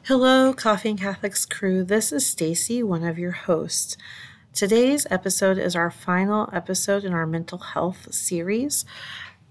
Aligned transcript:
Hello, 0.00 0.52
Coffee 0.52 0.90
and 0.90 0.98
Catholics 0.98 1.46
crew. 1.46 1.84
This 1.84 2.10
is 2.12 2.26
Stacy, 2.26 2.82
one 2.82 3.04
of 3.04 3.20
your 3.20 3.30
hosts. 3.30 3.96
Today's 4.52 5.06
episode 5.10 5.58
is 5.58 5.76
our 5.76 5.92
final 5.92 6.50
episode 6.52 7.04
in 7.04 7.12
our 7.12 7.26
mental 7.26 7.58
health 7.58 8.12
series. 8.12 8.84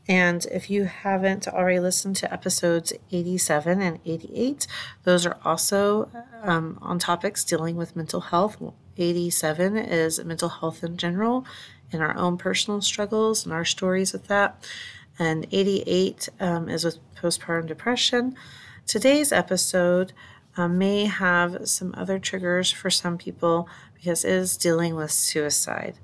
And 0.09 0.45
if 0.47 0.69
you 0.69 0.85
haven't 0.85 1.47
already 1.47 1.79
listened 1.79 2.17
to 2.17 2.33
episodes 2.33 2.91
87 3.11 3.81
and 3.81 3.99
88, 4.03 4.67
those 5.03 5.25
are 5.25 5.37
also 5.45 6.09
um, 6.43 6.77
on 6.81 6.99
topics 6.99 7.45
dealing 7.45 7.77
with 7.77 7.95
mental 7.95 8.19
health. 8.19 8.61
87 8.97 9.77
is 9.77 10.21
mental 10.25 10.49
health 10.49 10.83
in 10.83 10.97
general 10.97 11.45
and 11.93 12.01
our 12.01 12.17
own 12.17 12.37
personal 12.37 12.81
struggles 12.81 13.45
and 13.45 13.53
our 13.53 13.63
stories 13.63 14.11
with 14.11 14.27
that. 14.27 14.67
And 15.17 15.47
88 15.51 16.27
um, 16.41 16.67
is 16.67 16.83
with 16.83 16.97
postpartum 17.15 17.67
depression. 17.67 18.35
Today's 18.91 19.31
episode 19.31 20.11
um, 20.57 20.77
may 20.77 21.05
have 21.05 21.69
some 21.69 21.93
other 21.95 22.19
triggers 22.19 22.71
for 22.71 22.89
some 22.89 23.17
people 23.17 23.69
because 23.95 24.25
it 24.25 24.33
is 24.33 24.57
dealing 24.57 24.95
with 24.95 25.11
suicide. 25.11 25.97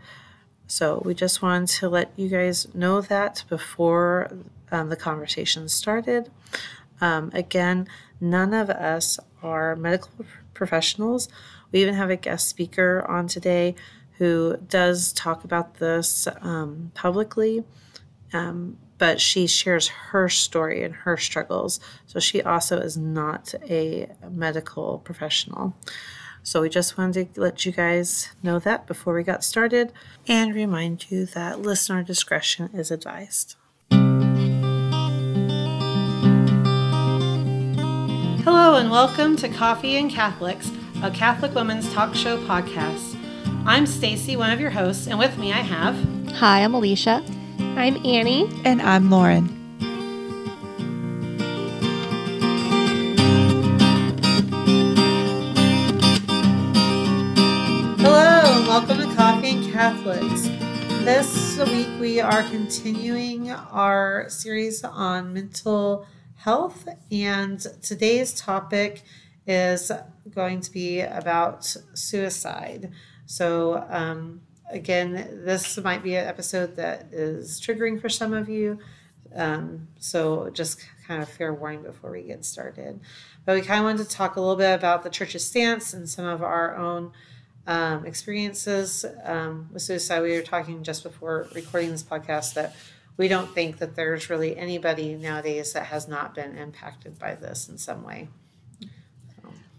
So 0.67 1.01
we 1.03 1.13
just 1.13 1.41
wanted 1.41 1.67
to 1.79 1.89
let 1.89 2.13
you 2.15 2.29
guys 2.29 2.73
know 2.73 3.01
that 3.01 3.43
before 3.49 4.31
um, 4.71 4.87
the 4.87 4.95
conversation 4.95 5.67
started. 5.67 6.31
Um, 7.01 7.29
again, 7.33 7.89
none 8.21 8.53
of 8.53 8.69
us 8.69 9.19
are 9.43 9.75
medical 9.75 10.11
professionals. 10.53 11.27
We 11.73 11.81
even 11.81 11.95
have 11.95 12.09
a 12.09 12.15
guest 12.15 12.47
speaker 12.47 13.05
on 13.05 13.27
today 13.27 13.75
who 14.17 14.59
does 14.65 15.11
talk 15.11 15.43
about 15.43 15.79
this 15.79 16.25
um, 16.39 16.93
publicly. 16.95 17.65
Um, 18.31 18.77
but 18.97 19.21
she 19.21 19.47
shares 19.47 19.87
her 19.87 20.29
story 20.29 20.83
and 20.83 20.95
her 20.95 21.17
struggles. 21.17 21.79
So 22.05 22.19
she 22.19 22.41
also 22.41 22.77
is 22.79 22.97
not 22.97 23.53
a 23.69 24.09
medical 24.29 24.99
professional. 24.99 25.75
So 26.43 26.61
we 26.61 26.69
just 26.69 26.97
wanted 26.97 27.33
to 27.35 27.41
let 27.41 27.65
you 27.65 27.71
guys 27.73 28.29
know 28.41 28.57
that 28.59 28.87
before 28.87 29.13
we 29.13 29.23
got 29.23 29.43
started 29.43 29.91
and 30.27 30.55
remind 30.55 31.11
you 31.11 31.25
that 31.27 31.61
listener 31.61 32.03
discretion 32.03 32.69
is 32.73 32.89
advised. 32.89 33.55
Hello 38.43 38.75
and 38.75 38.89
welcome 38.89 39.35
to 39.35 39.49
Coffee 39.49 39.97
and 39.97 40.09
Catholics, 40.09 40.71
a 41.03 41.11
Catholic 41.11 41.53
women's 41.53 41.91
talk 41.93 42.15
show 42.15 42.37
podcast. 42.45 43.15
I'm 43.65 43.85
Stacy, 43.85 44.37
one 44.37 44.51
of 44.51 44.61
your 44.61 44.69
hosts, 44.69 45.07
and 45.07 45.19
with 45.19 45.37
me 45.37 45.51
I 45.51 45.57
have 45.57 45.95
Hi, 46.35 46.63
I'm 46.63 46.71
Alisha. 46.71 47.36
I'm 47.77 48.03
Annie. 48.03 48.49
And 48.65 48.81
I'm 48.81 49.11
Lauren. 49.11 49.45
Hello, 57.99 58.41
and 58.45 58.67
welcome 58.67 58.97
to 58.97 59.15
Coffee 59.15 59.51
and 59.51 59.71
Catholics. 59.71 60.47
This 61.05 61.59
week 61.67 61.87
we 61.99 62.19
are 62.19 62.41
continuing 62.49 63.51
our 63.51 64.25
series 64.27 64.83
on 64.83 65.31
mental 65.31 66.07
health, 66.37 66.87
and 67.11 67.59
today's 67.83 68.33
topic 68.33 69.03
is 69.45 69.91
going 70.33 70.61
to 70.61 70.71
be 70.71 71.01
about 71.01 71.77
suicide. 71.93 72.91
So, 73.27 73.85
um, 73.87 74.41
again, 74.69 75.41
this 75.45 75.77
might 75.77 76.03
be 76.03 76.15
an 76.15 76.27
episode 76.27 76.75
that 76.75 77.07
is 77.11 77.59
triggering 77.59 77.99
for 77.99 78.09
some 78.09 78.33
of 78.33 78.49
you. 78.49 78.79
Um, 79.35 79.87
so 79.99 80.49
just 80.49 80.85
kind 81.07 81.21
of 81.21 81.29
fair 81.29 81.53
warning 81.53 81.83
before 81.83 82.11
we 82.11 82.23
get 82.23 82.45
started. 82.45 82.99
But 83.45 83.55
we 83.55 83.61
kind 83.61 83.79
of 83.79 83.85
wanted 83.85 84.09
to 84.09 84.15
talk 84.15 84.35
a 84.35 84.41
little 84.41 84.55
bit 84.55 84.73
about 84.73 85.03
the 85.03 85.09
church's 85.09 85.45
stance 85.45 85.93
and 85.93 86.09
some 86.09 86.25
of 86.25 86.41
our 86.41 86.75
own 86.75 87.11
um, 87.65 88.05
experiences 88.05 89.05
um, 89.23 89.69
with 89.71 89.81
suicide. 89.81 90.21
We 90.21 90.33
were 90.33 90.41
talking 90.41 90.83
just 90.83 91.03
before 91.03 91.47
recording 91.53 91.91
this 91.91 92.03
podcast 92.03 92.53
that 92.55 92.75
we 93.17 93.27
don't 93.27 93.53
think 93.53 93.79
that 93.79 93.95
there's 93.95 94.29
really 94.29 94.57
anybody 94.57 95.15
nowadays 95.15 95.73
that 95.73 95.87
has 95.87 96.07
not 96.07 96.35
been 96.35 96.57
impacted 96.57 97.19
by 97.19 97.35
this 97.35 97.67
in 97.67 97.77
some 97.77 98.03
way. 98.03 98.29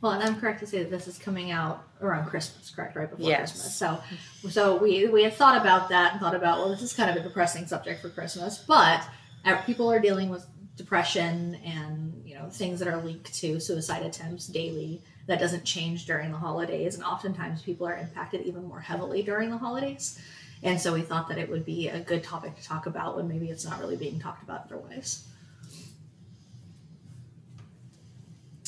Well, 0.00 0.12
and 0.12 0.22
I'm 0.22 0.38
correct 0.41 0.60
to 0.60 0.66
say 0.66 0.78
that 0.78 0.91
this 0.91 1.09
is 1.09 1.19
coming 1.19 1.50
out 1.50 1.82
around 2.00 2.26
Christmas, 2.26 2.70
correct? 2.70 2.94
Right 2.97 3.10
before 3.10 3.28
Yes. 3.28 3.53
Christmas. 3.53 3.75
So, 3.75 4.00
so 4.48 4.76
we 4.76 5.09
we 5.09 5.25
had 5.25 5.34
thought 5.34 5.60
about 5.60 5.88
that 5.88 6.12
and 6.12 6.20
thought 6.20 6.34
about 6.34 6.59
well, 6.59 6.69
this 6.69 6.82
is 6.82 6.92
kind 6.92 7.10
of 7.10 7.16
a 7.16 7.26
depressing 7.26 7.66
subject 7.66 8.00
for 8.03 8.09
Christmas, 8.10 8.59
but 8.59 9.03
uh, 9.44 9.56
people 9.62 9.91
are 9.91 9.98
dealing 10.00 10.28
with 10.28 10.47
depression 10.76 11.56
and 11.64 12.22
you 12.25 12.36
know 12.36 12.48
things 12.48 12.78
that 12.78 12.86
are 12.86 12.98
linked 13.03 13.34
to 13.34 13.59
suicide 13.60 14.03
attempts 14.04 14.47
daily. 14.47 15.03
That 15.26 15.41
doesn't 15.41 15.64
change 15.64 16.06
during 16.06 16.30
the 16.32 16.38
holidays, 16.38 16.94
and 16.94 17.04
oftentimes 17.04 17.60
people 17.62 17.86
are 17.86 17.97
impacted 17.98 18.42
even 18.47 18.65
more 18.65 18.80
heavily 18.80 19.22
during 19.22 19.50
the 19.50 19.59
holidays. 19.59 20.19
And 20.62 20.80
so 20.80 20.92
we 20.94 21.03
thought 21.03 21.28
that 21.28 21.38
it 21.38 21.48
would 21.50 21.65
be 21.65 21.88
a 21.88 22.00
good 22.00 22.25
topic 22.25 22.56
to 22.56 22.65
talk 22.65 22.86
about 22.86 23.16
when 23.16 23.28
maybe 23.28 23.48
it's 23.50 23.65
not 23.65 23.78
really 23.78 23.97
being 23.97 24.19
talked 24.19 24.42
about 24.42 24.65
otherwise. 24.65 25.28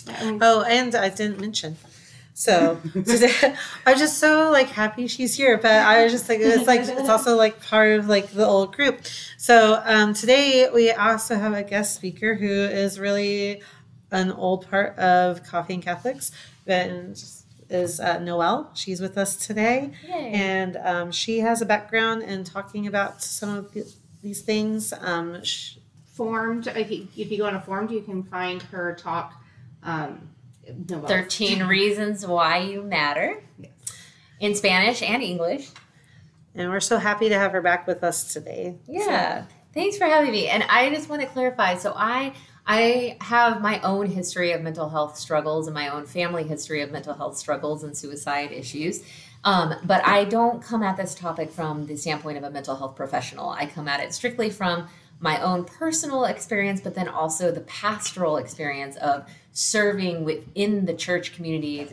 Oh, 0.09 0.63
and 0.63 0.95
I 0.95 1.09
didn't 1.09 1.41
mention. 1.41 1.77
So 2.35 2.81
today, 2.93 3.55
I'm 3.85 3.99
just 3.99 4.19
so 4.19 4.51
like 4.51 4.69
happy 4.69 5.07
she's 5.09 5.35
here. 5.37 5.59
But 5.59 5.73
I 5.73 6.03
was 6.05 6.13
just 6.13 6.29
like, 6.29 6.41
it's 6.41 6.67
like 6.67 6.81
it's 6.81 7.09
also 7.09 7.37
like 7.37 7.61
part 7.63 7.93
of 7.99 8.09
like 8.09 8.31
the 8.31 8.47
old 8.47 8.75
group. 8.75 9.01
So 9.37 9.83
um, 9.85 10.15
today 10.15 10.69
we 10.73 10.91
also 10.91 11.37
have 11.37 11.53
a 11.53 11.63
guest 11.63 11.95
speaker 11.95 12.35
who 12.35 12.47
is 12.49 12.99
really 12.99 13.63
an 14.11 14.33
old 14.33 14.69
part 14.71 14.99
of 14.99 15.45
Coffee 15.45 15.75
and 15.75 15.83
Catholics, 15.83 16.33
and 16.67 17.23
is 17.69 18.01
uh, 18.01 18.19
Noelle. 18.19 18.71
She's 18.75 19.01
with 19.01 19.17
us 19.19 19.37
today, 19.37 19.93
and 20.13 20.77
um, 20.79 21.13
she 21.13 21.39
has 21.41 21.61
a 21.63 21.67
background 21.67 22.23
in 22.23 22.43
talking 22.45 22.87
about 22.87 23.23
some 23.23 23.51
of 23.57 23.73
the, 23.73 23.93
these 24.23 24.41
things. 24.41 24.93
Um, 25.01 25.43
sh- 25.45 25.77
Formed, 26.15 26.67
if 26.67 26.91
you, 26.91 27.09
if 27.17 27.31
you 27.31 27.39
go 27.39 27.47
on 27.47 27.55
a 27.55 27.61
formed, 27.63 27.91
you 27.91 28.03
can 28.03 28.23
find 28.25 28.61
her 28.65 28.95
talk. 28.95 29.40
Um, 29.83 30.31
Noelle, 30.89 31.07
13 31.07 31.63
Reasons 31.67 32.27
Why 32.27 32.59
You 32.59 32.83
Matter 32.83 33.43
in 34.39 34.55
Spanish 34.55 35.03
and 35.03 35.23
English. 35.23 35.69
and 36.55 36.71
we're 36.71 36.81
so 36.81 36.99
happy 36.99 37.29
to 37.29 37.39
have 37.39 37.53
her 37.53 37.61
back 37.63 37.87
with 37.87 38.05
us 38.05 38.33
today. 38.33 38.77
Yeah. 38.87 39.45
Thanks 39.73 39.97
for 39.97 40.05
having 40.05 40.33
me. 40.33 40.49
And 40.49 40.65
I 40.65 40.91
just 40.91 41.09
want 41.09 41.23
to 41.23 41.29
clarify 41.29 41.77
so 41.77 41.93
I 41.97 42.35
I 42.67 43.17
have 43.21 43.61
my 43.63 43.81
own 43.81 44.07
history 44.07 44.53
of 44.53 44.61
mental 44.61 44.89
health 44.89 45.17
struggles 45.19 45.67
and 45.67 45.75
my 45.75 45.89
own 45.89 46.07
family 46.07 46.45
history 46.45 46.83
of 46.83 46.91
mental 46.91 47.15
health 47.15 47.37
struggles 47.37 47.83
and 47.83 47.97
suicide 47.97 48.53
issues. 48.53 49.03
Um, 49.43 49.75
but 49.85 50.07
I 50.07 50.25
don't 50.25 50.63
come 50.63 50.83
at 50.83 50.97
this 50.97 51.15
topic 51.15 51.51
from 51.51 51.87
the 51.87 51.97
standpoint 51.97 52.37
of 52.37 52.45
a 52.45 52.51
mental 52.51 52.77
health 52.77 52.95
professional. 52.95 53.49
I 53.49 53.67
come 53.67 53.89
at 53.89 54.01
it 54.01 54.13
strictly 54.13 54.51
from 54.51 54.89
my 55.19 55.41
own 55.41 55.65
personal 55.65 56.25
experience, 56.25 56.81
but 56.81 56.95
then 56.95 57.09
also 57.09 57.51
the 57.51 57.63
pastoral 57.63 58.37
experience 58.37 58.97
of 58.97 59.27
serving 59.53 60.25
within 60.25 60.87
the 60.87 60.95
church 60.95 61.35
community 61.35 61.89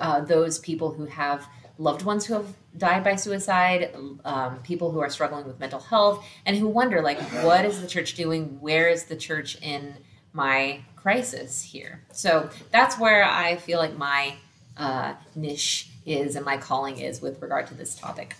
uh, 0.00 0.20
those 0.20 0.58
people 0.58 0.92
who 0.92 1.06
have 1.06 1.46
loved 1.78 2.02
ones 2.02 2.26
who 2.26 2.34
have 2.34 2.46
died 2.76 3.04
by 3.04 3.16
suicide, 3.16 3.94
um, 4.24 4.58
people 4.58 4.90
who 4.90 5.00
are 5.00 5.10
struggling 5.10 5.46
with 5.46 5.58
mental 5.58 5.80
health, 5.80 6.24
and 6.44 6.56
who 6.56 6.68
wonder, 6.68 7.00
like, 7.02 7.18
what 7.42 7.64
is 7.64 7.80
the 7.80 7.86
church 7.86 8.14
doing? 8.14 8.60
Where 8.60 8.88
is 8.88 9.04
the 9.04 9.16
church 9.16 9.60
in 9.62 9.94
my 10.32 10.80
crisis 10.94 11.62
here? 11.62 12.02
So 12.12 12.50
that's 12.70 12.98
where 12.98 13.24
I 13.24 13.56
feel 13.56 13.78
like 13.78 13.96
my 13.96 14.34
uh, 14.76 15.14
niche 15.34 15.90
is 16.04 16.36
and 16.36 16.44
my 16.44 16.56
calling 16.56 16.98
is 16.98 17.20
with 17.20 17.40
regard 17.40 17.66
to 17.68 17.74
this 17.74 17.94
topic. 17.94 18.36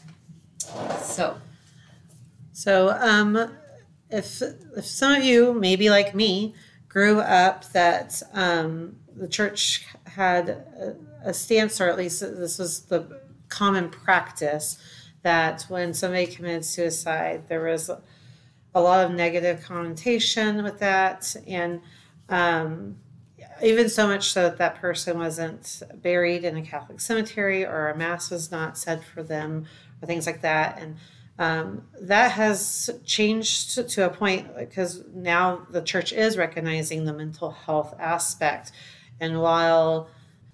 So, 1.00 1.38
So, 2.52 2.90
um, 2.90 3.52
if 4.10 4.42
if 4.76 4.86
some 4.86 5.14
of 5.14 5.24
you, 5.24 5.52
maybe 5.52 5.90
like 5.90 6.14
me, 6.14 6.54
grew 6.88 7.20
up 7.20 7.70
that 7.72 8.22
um, 8.32 8.96
the 9.14 9.28
church 9.28 9.86
had 10.04 10.48
a, 11.24 11.34
stance, 11.34 11.80
or 11.80 11.88
at 11.88 11.98
least 11.98 12.20
this 12.20 12.58
was 12.58 12.82
the 12.82 13.20
common 13.48 13.88
practice, 13.90 14.78
that 15.22 15.64
when 15.68 15.92
somebody 15.92 16.26
committed 16.26 16.64
suicide, 16.64 17.48
there 17.48 17.64
was 17.64 17.90
a 18.74 18.80
lot 18.80 19.04
of 19.04 19.12
negative 19.12 19.62
connotation 19.62 20.62
with 20.62 20.78
that, 20.78 21.34
and 21.46 21.80
um, 22.28 22.96
even 23.62 23.88
so 23.88 24.06
much 24.06 24.32
so 24.32 24.42
that 24.42 24.58
that 24.58 24.76
person 24.76 25.18
wasn't 25.18 25.82
buried 26.02 26.44
in 26.44 26.56
a 26.56 26.62
Catholic 26.62 27.00
cemetery 27.00 27.64
or 27.64 27.88
a 27.88 27.96
mass 27.96 28.30
was 28.30 28.50
not 28.50 28.76
said 28.76 29.02
for 29.02 29.22
them 29.22 29.66
or 30.00 30.06
things 30.06 30.26
like 30.26 30.42
that. 30.42 30.78
And 30.78 30.96
um, 31.38 31.82
that 32.00 32.32
has 32.32 32.90
changed 33.04 33.88
to, 33.88 34.06
a 34.06 34.10
point 34.10 34.56
because 34.56 35.04
now 35.14 35.66
the 35.70 35.82
church 35.82 36.12
is 36.12 36.38
recognizing 36.38 37.04
the 37.04 37.12
mental 37.12 37.50
health 37.50 37.94
aspect. 37.98 38.72
And 39.20 39.40
while 39.40 40.08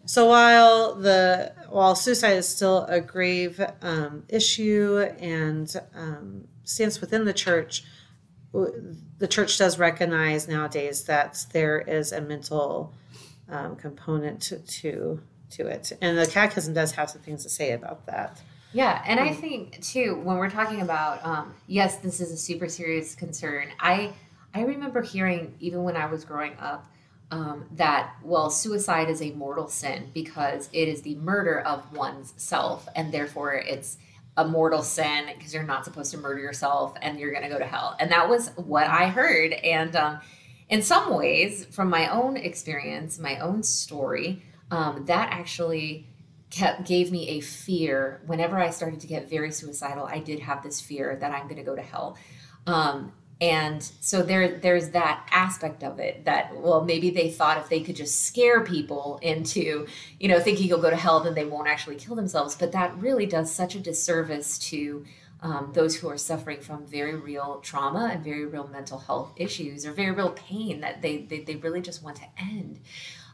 so 0.05 0.27
while 0.27 0.95
the 0.97 1.53
while 1.69 1.95
suicide 1.95 2.33
is 2.33 2.49
still 2.49 2.85
a 2.87 3.01
grave 3.01 3.65
um, 3.83 4.25
issue 4.29 5.07
and 5.21 5.73
um, 5.95 6.49
stands 6.65 7.01
within 7.01 7.25
the 7.25 7.33
church, 7.33 7.85
the 8.53 9.29
church 9.29 9.57
does 9.59 9.79
recognize 9.79 10.49
nowadays 10.49 11.05
that 11.05 11.47
there 11.53 11.81
is 11.81 12.11
a 12.11 12.21
mental 12.21 12.93
um, 13.49 13.77
component 13.77 14.43
to, 14.43 14.59
to 14.59 15.21
to 15.51 15.67
it. 15.69 15.93
And 16.01 16.19
the 16.19 16.27
catechism 16.27 16.75
does 16.75 16.93
have 16.93 17.11
some 17.11 17.23
things 17.23 17.45
to 17.45 17.49
say 17.49 17.73
about 17.73 18.07
that. 18.07 18.41
Yeah, 18.73 19.03
and 19.07 19.21
I 19.21 19.33
think 19.33 19.83
too 19.83 20.21
when 20.23 20.37
we're 20.37 20.51
talking 20.51 20.81
about 20.81 21.25
um, 21.25 21.55
yes, 21.67 21.97
this 21.97 22.21
is 22.21 22.33
a 22.33 22.37
super 22.37 22.69
serious 22.69 23.15
concern. 23.15 23.69
I 23.79 24.13
I 24.55 24.63
remember 24.63 25.03
hearing 25.03 25.55
even 25.61 25.83
when 25.83 25.97
I 25.97 26.07
was 26.07 26.25
growing 26.25 26.57
up 26.59 26.87
um, 27.31 27.65
that 27.73 28.15
well, 28.23 28.51
suicide 28.51 29.09
is 29.09 29.23
a 29.23 29.31
mortal 29.33 29.69
sin 29.69 30.11
because 30.13 30.69
it 30.73 30.89
is 30.89 31.03
the 31.03 31.15
murder 31.17 31.61
of 31.61 31.93
one's 31.93 32.35
self, 32.37 32.87
and 32.95 33.13
therefore 33.13 33.55
it's 33.55 33.97
a 34.37 34.47
mortal 34.47 34.83
sin 34.83 35.31
because 35.37 35.53
you're 35.53 35.63
not 35.63 35.85
supposed 35.85 36.11
to 36.13 36.19
murder 36.19 36.41
yourself 36.41 36.95
and 37.03 37.19
you're 37.19 37.31
going 37.31 37.43
to 37.43 37.49
go 37.51 37.59
to 37.59 37.67
hell. 37.67 37.97
And 38.01 38.11
that 38.13 38.29
was 38.29 38.49
what 38.57 38.87
I 38.87 39.09
heard. 39.09 39.53
And 39.53 39.95
um, 39.95 40.21
in 40.71 40.81
some 40.81 41.15
ways, 41.15 41.67
from 41.67 41.91
my 41.91 42.09
own 42.09 42.39
experience, 42.39 43.19
my 43.19 43.39
own 43.39 43.63
story, 43.63 44.43
um, 44.71 45.05
that 45.05 45.29
actually 45.31 46.07
kept 46.53 46.87
gave 46.87 47.11
me 47.11 47.29
a 47.31 47.41
fear. 47.41 48.21
Whenever 48.27 48.59
i 48.59 48.71
started 48.71 49.01
to 49.01 49.07
get 49.07 49.29
very 49.29 49.51
suicidal 49.51 50.05
i 50.05 50.19
did 50.19 50.39
have 50.39 50.63
this 50.63 50.81
fear 50.81 51.17
that 51.17 51.33
i'm 51.33 51.45
going 51.45 51.57
to 51.57 51.63
go 51.63 51.75
to 51.75 51.83
hell. 51.83 52.17
Um, 52.67 53.13
and 53.41 53.83
so 53.83 54.23
there 54.23 54.61
there's 54.61 54.91
that 54.91 55.27
aspect 55.33 55.83
of 55.83 55.99
it 55.99 56.25
that 56.27 56.57
well 56.57 56.85
maybe 56.85 57.11
they 57.11 57.29
thought 57.29 57.59
if 57.59 57.69
they 57.69 57.81
could 57.81 57.97
just 57.97 58.25
scare 58.25 58.63
people 58.63 59.19
into 59.21 59.87
you 60.21 60.29
know 60.29 60.39
thinking 60.39 60.69
you'll 60.69 60.81
go 60.81 60.91
to 60.91 60.97
hell 60.97 61.19
then 61.19 61.35
they 61.35 61.45
won't 61.45 61.67
actually 61.67 61.97
kill 61.97 62.15
themselves. 62.15 62.55
But 62.55 62.73
that 62.73 62.97
really 62.99 63.27
does 63.27 63.53
such 63.53 63.75
a 63.75 63.81
disservice 63.81 64.59
to 64.71 65.05
um, 65.41 65.73
those 65.75 65.97
who 65.97 66.09
are 66.09 66.19
suffering 66.19 66.61
from 66.61 66.87
very 66.87 67.17
real 67.17 67.59
trauma 67.65 68.11
and 68.13 68.23
very 68.23 68.47
real 68.47 68.69
mental 68.69 68.99
health 68.99 69.33
issues 69.37 69.85
or 69.85 69.93
very 69.93 70.13
real 70.13 70.31
pain 70.31 70.81
that 70.81 71.03
they 71.03 71.23
they, 71.23 71.41
they 71.41 71.57
really 71.57 71.81
just 71.81 72.05
want 72.05 72.17
to 72.19 72.27
end. 72.39 72.79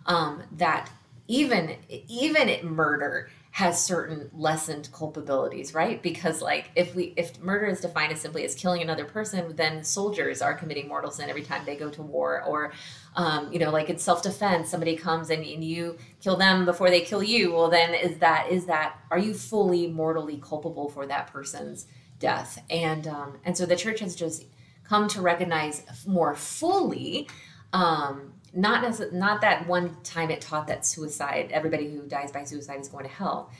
Um, 0.06 0.42
that 0.52 0.88
even 1.28 1.76
even 1.88 2.66
murder 2.66 3.30
has 3.50 3.82
certain 3.82 4.30
lessened 4.32 4.88
culpabilities 4.92 5.74
right? 5.74 6.02
Because 6.02 6.40
like 6.40 6.70
if 6.74 6.94
we 6.94 7.12
if 7.16 7.40
murder 7.40 7.66
is 7.66 7.80
defined 7.80 8.12
as 8.12 8.20
simply 8.20 8.44
as 8.44 8.54
killing 8.54 8.82
another 8.82 9.04
person 9.04 9.54
then 9.54 9.84
soldiers 9.84 10.40
are 10.42 10.54
committing 10.54 10.88
mortal 10.88 11.10
sin 11.10 11.28
every 11.28 11.42
time 11.42 11.64
they 11.64 11.76
go 11.76 11.90
to 11.90 12.02
war 12.02 12.42
or 12.44 12.72
um, 13.14 13.52
you 13.52 13.58
know 13.58 13.70
like 13.70 13.90
it's 13.90 14.02
self-defense. 14.02 14.70
Somebody 14.70 14.96
comes 14.96 15.30
and, 15.30 15.44
and 15.44 15.62
you 15.62 15.98
kill 16.22 16.36
them 16.36 16.64
before 16.64 16.88
they 16.90 17.02
kill 17.02 17.22
you. 17.22 17.52
Well 17.52 17.68
then 17.68 17.94
is 17.94 18.18
that 18.18 18.50
is 18.50 18.66
that 18.66 18.98
are 19.10 19.18
you 19.18 19.34
fully 19.34 19.86
mortally 19.86 20.38
culpable 20.42 20.88
for 20.88 21.06
that 21.06 21.28
person's 21.28 21.86
death? 22.18 22.58
And 22.70 23.06
um, 23.06 23.38
and 23.44 23.56
so 23.56 23.66
the 23.66 23.76
church 23.76 24.00
has 24.00 24.16
just 24.16 24.44
come 24.84 25.08
to 25.08 25.20
recognize 25.20 25.82
more 26.06 26.34
fully 26.34 27.28
um, 27.72 28.32
not 28.54 28.84
necess- 28.84 29.12
not 29.12 29.40
that 29.40 29.66
one 29.66 29.96
time 30.02 30.30
it 30.30 30.40
taught 30.40 30.66
that 30.66 30.84
suicide 30.86 31.50
everybody 31.52 31.90
who 31.90 32.02
dies 32.06 32.32
by 32.32 32.44
suicide 32.44 32.80
is 32.80 32.88
going 32.88 33.04
to 33.04 33.10
hell 33.10 33.50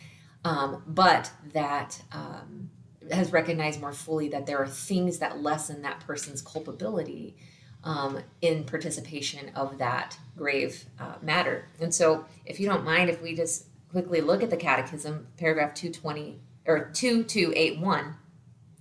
um, 0.45 0.83
but 0.87 1.31
that 1.53 2.03
um, 2.13 2.71
has 3.11 3.33
recognized 3.33 3.81
more 3.81 3.93
fully 3.93 4.29
that 4.29 4.47
there 4.47 4.59
are 4.59 4.69
things 4.69 5.19
that 5.19 5.43
lessen 5.43 5.83
that 5.83 6.01
person's 6.01 6.43
culpability 6.43 7.37
um, 7.85 8.21
in 8.41 8.65
participation 8.65 9.51
of 9.55 9.79
that 9.79 10.19
grave 10.37 10.85
uh, 10.99 11.15
matter. 11.23 11.67
And 11.81 11.95
so 11.95 12.27
if 12.45 12.59
you 12.61 12.67
don't 12.67 12.85
mind 12.85 13.09
if 13.09 13.23
we 13.23 13.35
just 13.35 13.67
quickly 13.91 14.21
look 14.21 14.43
at 14.43 14.51
the 14.51 14.57
catechism 14.57 15.29
paragraph 15.37 15.75
220 15.75 16.41
or 16.67 16.91
2281 16.93 18.15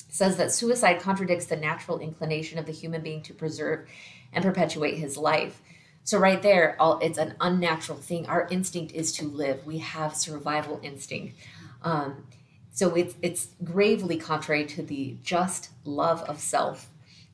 says 0.10 0.38
that 0.38 0.52
suicide 0.52 1.00
contradicts 1.00 1.46
the 1.46 1.56
natural 1.56 2.00
inclination 2.00 2.60
of 2.60 2.66
the 2.66 2.72
human 2.72 3.02
being 3.02 3.22
to 3.22 3.34
preserve 3.34 3.88
and 4.34 4.44
perpetuate 4.44 4.98
his 4.98 5.18
life 5.18 5.62
so 6.08 6.18
right 6.20 6.42
there, 6.42 6.78
all, 6.80 7.00
it's 7.00 7.18
an 7.18 7.34
unnatural 7.42 7.98
thing. 7.98 8.28
Our 8.28 8.48
instinct 8.50 8.94
is 8.94 9.12
to 9.18 9.26
live. 9.26 9.66
We 9.66 9.80
have 9.80 10.16
survival 10.16 10.80
instinct. 10.82 11.36
Um, 11.82 12.28
so 12.72 12.96
it's 12.96 13.16
it's 13.22 13.50
gravely 13.62 14.16
contrary 14.16 14.66
to 14.68 14.84
the 14.84 15.18
just 15.22 15.72
love 15.84 16.22
of 16.22 16.40
self. 16.40 16.88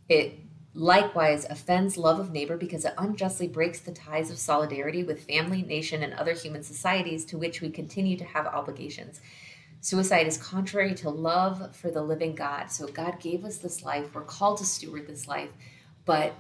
It 0.10 0.40
likewise 0.74 1.46
offends 1.52 1.98
love 1.98 2.20
of 2.20 2.32
neighbor 2.32 2.58
because 2.58 2.84
it 2.84 2.96
unjustly 2.98 3.48
breaks 3.48 3.80
the 3.80 3.92
ties 3.92 4.32
of 4.32 4.40
solidarity 4.40 5.04
with 5.04 5.28
family, 5.28 5.62
nation, 5.62 6.02
and 6.02 6.16
other 6.16 6.34
human 6.34 6.64
societies 6.64 7.26
to 7.26 7.38
which 7.38 7.62
we 7.62 7.70
continue 7.70 8.18
to 8.18 8.26
have 8.26 8.48
obligations. 8.48 9.22
Suicide 9.82 10.26
is 10.26 10.40
contrary 10.40 10.96
to 10.96 11.12
love 11.12 11.76
for 11.76 11.92
the 11.92 12.02
living 12.02 12.34
God. 12.34 12.72
So 12.72 12.88
God 12.88 13.20
gave 13.20 13.46
us 13.46 13.60
this 13.60 13.84
life. 13.84 14.16
We're 14.16 14.22
called 14.22 14.58
to 14.58 14.66
steward 14.66 15.06
this 15.06 15.28
life, 15.28 15.52
but 16.06 16.34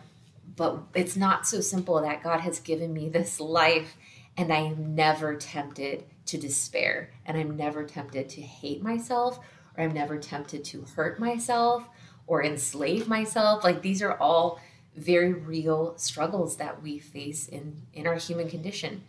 but 0.55 0.83
it's 0.93 1.15
not 1.15 1.47
so 1.47 1.61
simple 1.61 2.01
that 2.01 2.23
God 2.23 2.41
has 2.41 2.59
given 2.59 2.93
me 2.93 3.09
this 3.09 3.39
life 3.39 3.95
and 4.37 4.51
I 4.51 4.59
am 4.59 4.95
never 4.95 5.35
tempted 5.35 6.05
to 6.25 6.37
despair 6.37 7.11
and 7.25 7.37
I'm 7.37 7.55
never 7.55 7.83
tempted 7.83 8.29
to 8.29 8.41
hate 8.41 8.81
myself 8.81 9.39
or 9.77 9.83
I'm 9.83 9.93
never 9.93 10.17
tempted 10.17 10.63
to 10.65 10.85
hurt 10.95 11.19
myself 11.19 11.87
or 12.27 12.43
enslave 12.43 13.07
myself. 13.07 13.63
Like 13.63 13.81
these 13.81 14.01
are 14.01 14.17
all 14.17 14.59
very 14.95 15.33
real 15.33 15.97
struggles 15.97 16.57
that 16.57 16.81
we 16.81 16.99
face 16.99 17.47
in 17.47 17.81
in 17.93 18.05
our 18.07 18.15
human 18.15 18.49
condition. 18.49 19.03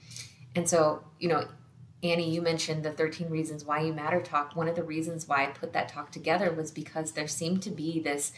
And 0.56 0.68
so, 0.68 1.04
you 1.18 1.28
know, 1.28 1.46
Annie, 2.02 2.30
you 2.30 2.42
mentioned 2.42 2.84
the 2.84 2.92
13 2.92 3.30
reasons 3.30 3.64
why 3.64 3.80
you 3.80 3.92
matter 3.92 4.20
talk. 4.20 4.54
One 4.54 4.68
of 4.68 4.76
the 4.76 4.82
reasons 4.82 5.26
why 5.26 5.44
I 5.44 5.46
put 5.46 5.72
that 5.72 5.88
talk 5.88 6.12
together 6.12 6.52
was 6.52 6.70
because 6.70 7.12
there 7.12 7.26
seemed 7.26 7.62
to 7.62 7.70
be 7.70 7.98
this 7.98 8.32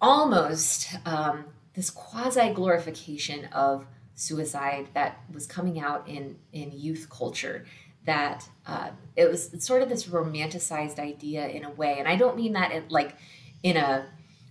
almost 0.00 0.94
um, 1.04 1.44
this 1.74 1.90
quasi 1.90 2.52
glorification 2.52 3.46
of 3.46 3.86
suicide 4.14 4.88
that 4.94 5.20
was 5.32 5.46
coming 5.46 5.80
out 5.80 6.08
in 6.08 6.36
in 6.52 6.70
youth 6.72 7.08
culture 7.10 7.64
that 8.06 8.48
uh, 8.66 8.90
it 9.16 9.30
was 9.30 9.50
sort 9.64 9.82
of 9.82 9.88
this 9.88 10.06
romanticized 10.06 10.98
idea 10.98 11.48
in 11.48 11.64
a 11.64 11.70
way. 11.70 11.98
And 11.98 12.06
i 12.08 12.16
don't 12.16 12.36
mean 12.36 12.52
that 12.52 12.72
in, 12.72 12.84
like 12.88 13.16
in 13.62 13.76
a 13.76 14.06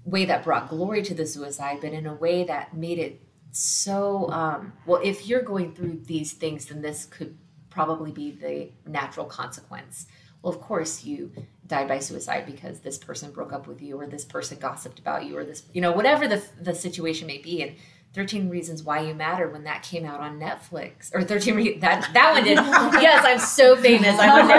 way 0.05 0.25
that 0.25 0.43
brought 0.43 0.69
glory 0.69 1.01
to 1.03 1.13
the 1.13 1.25
suicide 1.25 1.77
but 1.81 1.93
in 1.93 2.05
a 2.05 2.13
way 2.13 2.43
that 2.43 2.75
made 2.75 2.99
it 2.99 3.21
so 3.51 4.29
um, 4.31 4.73
well 4.85 4.99
if 5.03 5.27
you're 5.27 5.43
going 5.43 5.73
through 5.73 6.01
these 6.05 6.33
things 6.33 6.65
then 6.65 6.81
this 6.81 7.05
could 7.05 7.37
probably 7.69 8.11
be 8.11 8.31
the 8.31 8.69
natural 8.89 9.25
consequence. 9.25 10.07
Well 10.41 10.53
of 10.53 10.59
course 10.59 11.05
you 11.05 11.31
died 11.73 11.87
by 11.87 11.97
suicide 11.97 12.45
because 12.45 12.81
this 12.81 12.99
person 12.99 13.31
broke 13.31 13.51
up 13.51 13.65
with 13.65 13.81
you 13.81 13.99
or 13.99 14.05
this 14.05 14.23
person 14.23 14.59
gossiped 14.59 14.99
about 14.99 15.25
you 15.25 15.35
or 15.35 15.43
this 15.43 15.63
you 15.73 15.81
know 15.81 15.91
whatever 15.91 16.27
the 16.27 16.43
the 16.61 16.75
situation 16.75 17.25
may 17.25 17.39
be. 17.39 17.63
And 17.63 17.75
13 18.13 18.47
reasons 18.47 18.83
why 18.83 18.99
you 18.99 19.15
matter 19.15 19.49
when 19.49 19.63
that 19.63 19.81
came 19.81 20.05
out 20.05 20.19
on 20.19 20.39
netflix. 20.39 21.09
Or 21.15 21.23
13 21.23 21.55
re- 21.55 21.79
that 21.79 22.11
that 22.13 22.33
one 22.33 22.43
did. 22.43 22.57
Yes 23.01 23.25
i'm 23.25 23.39
so 23.39 23.75
famous. 23.75 24.15
I'm 24.19 24.29
on 24.29 24.49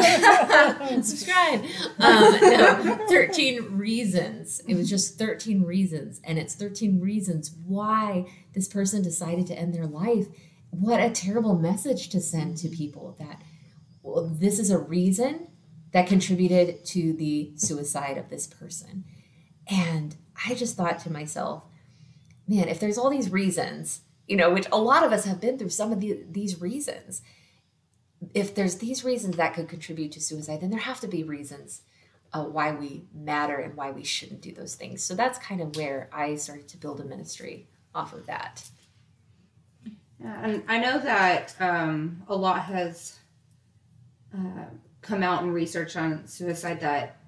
netflix. 0.00 0.90
Um, 0.90 1.02
subscribe. 1.02 1.60
Um, 1.98 2.40
no, 2.40 3.06
13 3.06 3.76
reasons. 3.76 4.62
It 4.66 4.76
was 4.76 4.88
just 4.88 5.18
13 5.18 5.64
reasons. 5.64 6.22
And 6.24 6.38
it's 6.38 6.54
13 6.54 6.98
reasons 6.98 7.54
why 7.66 8.24
this 8.54 8.68
person 8.68 9.02
decided 9.02 9.46
to 9.48 9.58
end 9.58 9.74
their 9.74 9.86
life. 9.86 10.28
What 10.70 11.00
a 11.00 11.10
terrible 11.10 11.58
message 11.58 12.08
to 12.08 12.22
send 12.22 12.56
to 12.58 12.70
people 12.70 13.16
that 13.18 13.42
well, 14.02 14.26
this 14.26 14.58
is 14.58 14.70
a 14.70 14.78
reason 14.78 15.48
that 15.94 16.08
contributed 16.08 16.84
to 16.84 17.12
the 17.12 17.52
suicide 17.54 18.18
of 18.18 18.28
this 18.28 18.48
person. 18.48 19.04
And 19.68 20.16
I 20.44 20.56
just 20.56 20.76
thought 20.76 20.98
to 21.00 21.12
myself, 21.12 21.62
man, 22.48 22.68
if 22.68 22.80
there's 22.80 22.98
all 22.98 23.10
these 23.10 23.30
reasons, 23.30 24.00
you 24.26 24.36
know, 24.36 24.52
which 24.52 24.66
a 24.72 24.76
lot 24.76 25.04
of 25.04 25.12
us 25.12 25.24
have 25.24 25.40
been 25.40 25.56
through 25.56 25.68
some 25.68 25.92
of 25.92 26.00
the, 26.00 26.18
these 26.28 26.60
reasons, 26.60 27.22
if 28.34 28.56
there's 28.56 28.78
these 28.78 29.04
reasons 29.04 29.36
that 29.36 29.54
could 29.54 29.68
contribute 29.68 30.10
to 30.12 30.20
suicide, 30.20 30.60
then 30.60 30.70
there 30.70 30.80
have 30.80 30.98
to 30.98 31.06
be 31.06 31.22
reasons 31.22 31.82
uh, 32.32 32.42
why 32.42 32.72
we 32.72 33.04
matter 33.14 33.56
and 33.58 33.76
why 33.76 33.92
we 33.92 34.02
shouldn't 34.02 34.40
do 34.40 34.50
those 34.50 34.74
things. 34.74 35.00
So 35.00 35.14
that's 35.14 35.38
kind 35.38 35.60
of 35.60 35.76
where 35.76 36.10
I 36.12 36.34
started 36.34 36.66
to 36.70 36.76
build 36.76 36.98
a 36.98 37.04
ministry 37.04 37.68
off 37.94 38.12
of 38.12 38.26
that. 38.26 38.68
Yeah, 40.20 40.40
and 40.42 40.64
I 40.66 40.78
know 40.78 40.98
that 40.98 41.54
um, 41.60 42.24
a 42.26 42.34
lot 42.34 42.64
has 42.64 43.20
uh, 44.36 44.64
come 45.04 45.22
out 45.22 45.42
and 45.42 45.54
research 45.54 45.96
on 45.96 46.26
suicide 46.26 46.80
that 46.80 47.18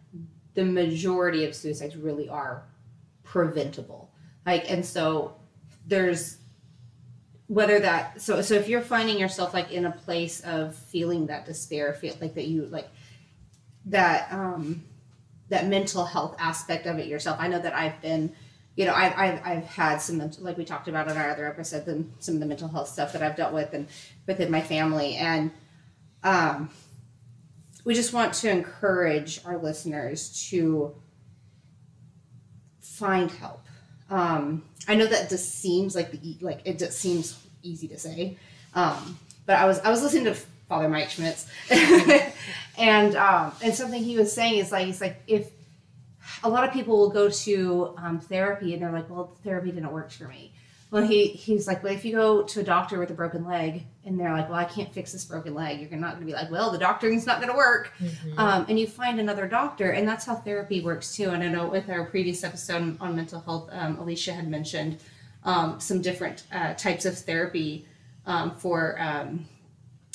the 0.55 0.65
majority 0.65 1.45
of 1.45 1.55
suicides 1.55 1.97
really 1.97 2.29
are 2.29 2.65
preventable. 3.23 4.11
Like, 4.45 4.71
and 4.71 4.85
so 4.85 5.37
there's 5.87 6.39
whether 7.49 7.79
that 7.79 8.21
so 8.21 8.43
so 8.43 8.55
if 8.55 8.69
you're 8.69 8.81
finding 8.81 9.21
yourself 9.21 9.55
like 9.55 9.71
in 9.71 9.85
a 9.85 9.93
place 9.93 10.41
of 10.41 10.75
feeling 10.75 11.27
that 11.27 11.47
despair, 11.47 11.95
feel 11.95 12.15
like 12.21 12.35
that 12.35 12.47
you 12.47 12.67
like 12.67 12.89
that 13.85 14.33
um 14.33 14.83
that 15.49 15.67
mental 15.67 16.05
health 16.05 16.35
aspect 16.41 16.87
of 16.87 16.99
it 16.99 17.07
yourself. 17.07 17.37
I 17.39 17.47
know 17.47 17.61
that 17.61 17.73
I've 17.73 18.01
been 18.03 18.33
you 18.77 18.85
know, 18.85 18.95
I've, 18.95 19.17
I've, 19.17 19.41
I've 19.45 19.65
had 19.65 20.03
some, 20.03 20.31
like 20.41 20.59
we 20.59 20.65
talked 20.65 20.87
about 20.87 21.11
in 21.11 21.17
our 21.17 21.31
other 21.31 21.47
episode, 21.47 21.87
the, 21.87 22.05
some 22.19 22.35
of 22.35 22.41
the 22.41 22.47
mental 22.47 22.69
health 22.69 22.89
stuff 22.89 23.15
that 23.15 23.23
I've 23.23 23.35
dealt 23.35 23.55
with 23.55 23.73
and 23.73 23.89
within 24.27 24.51
my 24.51 24.61
family. 24.61 25.15
And, 25.17 25.51
um, 26.23 26.69
we 27.87 27.95
just 27.95 28.13
want 28.13 28.35
to 28.35 28.51
encourage 28.51 29.41
our 29.45 29.57
listeners 29.57 30.49
to 30.51 30.93
find 32.81 33.31
help. 33.31 33.65
Um, 34.11 34.65
I 34.89 34.97
know 34.97 35.07
that 35.07 35.31
just 35.31 35.61
seems 35.61 35.95
like 35.95 36.11
the 36.11 36.37
like 36.41 36.61
it 36.65 36.81
just 36.81 36.99
seems 36.99 37.41
easy 37.63 37.87
to 37.89 37.99
say. 37.99 38.37
Um, 38.75 39.17
but 39.47 39.57
I 39.57 39.67
was 39.67 39.79
I 39.79 39.91
was 39.91 40.03
listening 40.03 40.25
to 40.25 40.35
Father 40.69 40.89
Mike 40.89 41.11
Schmitz, 41.11 41.47
and 42.77 43.15
um, 43.15 43.53
and 43.63 43.73
something 43.73 44.03
he 44.03 44.17
was 44.17 44.33
saying 44.33 44.59
is 44.59 44.73
like 44.73 44.87
he's 44.87 45.01
like 45.01 45.23
if 45.29 45.49
a 46.43 46.49
lot 46.49 46.65
of 46.65 46.73
people 46.73 46.99
will 46.99 47.11
go 47.11 47.31
to 47.31 47.95
um, 47.99 48.19
therapy 48.19 48.75
and 48.75 48.83
they're 48.83 48.91
like, 48.91 49.09
well, 49.09 49.37
therapy 49.45 49.71
didn't 49.71 49.93
work 49.93 50.11
for 50.11 50.27
me. 50.27 50.53
Well, 50.91 51.03
he 51.03 51.27
he's 51.29 51.67
like, 51.67 51.83
well, 51.83 51.93
if 51.93 52.05
you 52.05 52.13
go 52.13 52.43
to 52.43 52.61
a 52.61 52.63
doctor 52.63 52.99
with 53.01 53.11
a 53.11 53.15
broken 53.15 53.45
leg 53.45 53.85
and 54.05 54.19
they're 54.19 54.33
like, 54.33 54.49
well, 54.49 54.59
I 54.59 54.65
can't 54.65 54.93
fix 54.93 55.13
this 55.13 55.25
broken 55.25 55.53
leg, 55.53 55.81
you're 55.81 55.99
not 55.99 56.15
going 56.15 56.21
to 56.21 56.27
be 56.27 56.33
like, 56.33 56.51
well, 56.51 56.71
the 56.71 56.79
doctoring's 56.79 57.27
not 57.27 57.41
going 57.41 57.51
to 57.51 57.57
work. 57.57 57.93
Mhm. 57.99 58.39
Um, 58.39 58.67
and 58.69 58.79
you 58.79 58.87
find 58.87 59.19
another 59.19 59.49
doctor, 59.49 59.91
and 59.91 60.07
that's 60.07 60.25
how 60.25 60.37
therapy 60.37 60.81
works 60.81 61.17
too. 61.17 61.31
And 61.31 61.43
I 61.43 61.49
know 61.49 61.67
with 61.67 61.91
our 61.91 62.05
previous 62.05 62.45
episode 62.45 62.97
on 63.01 63.17
mental 63.17 63.41
health, 63.41 63.69
um, 63.73 63.97
Alisha 63.97 64.33
had 64.33 64.49
mentioned 64.49 64.99
um, 65.43 65.81
some 65.81 66.03
different 66.03 66.45
uh, 66.53 66.75
types 66.75 67.05
of 67.05 67.19
therapy 67.19 67.87
um, 68.27 68.53
for 68.57 68.97
um, 69.01 69.47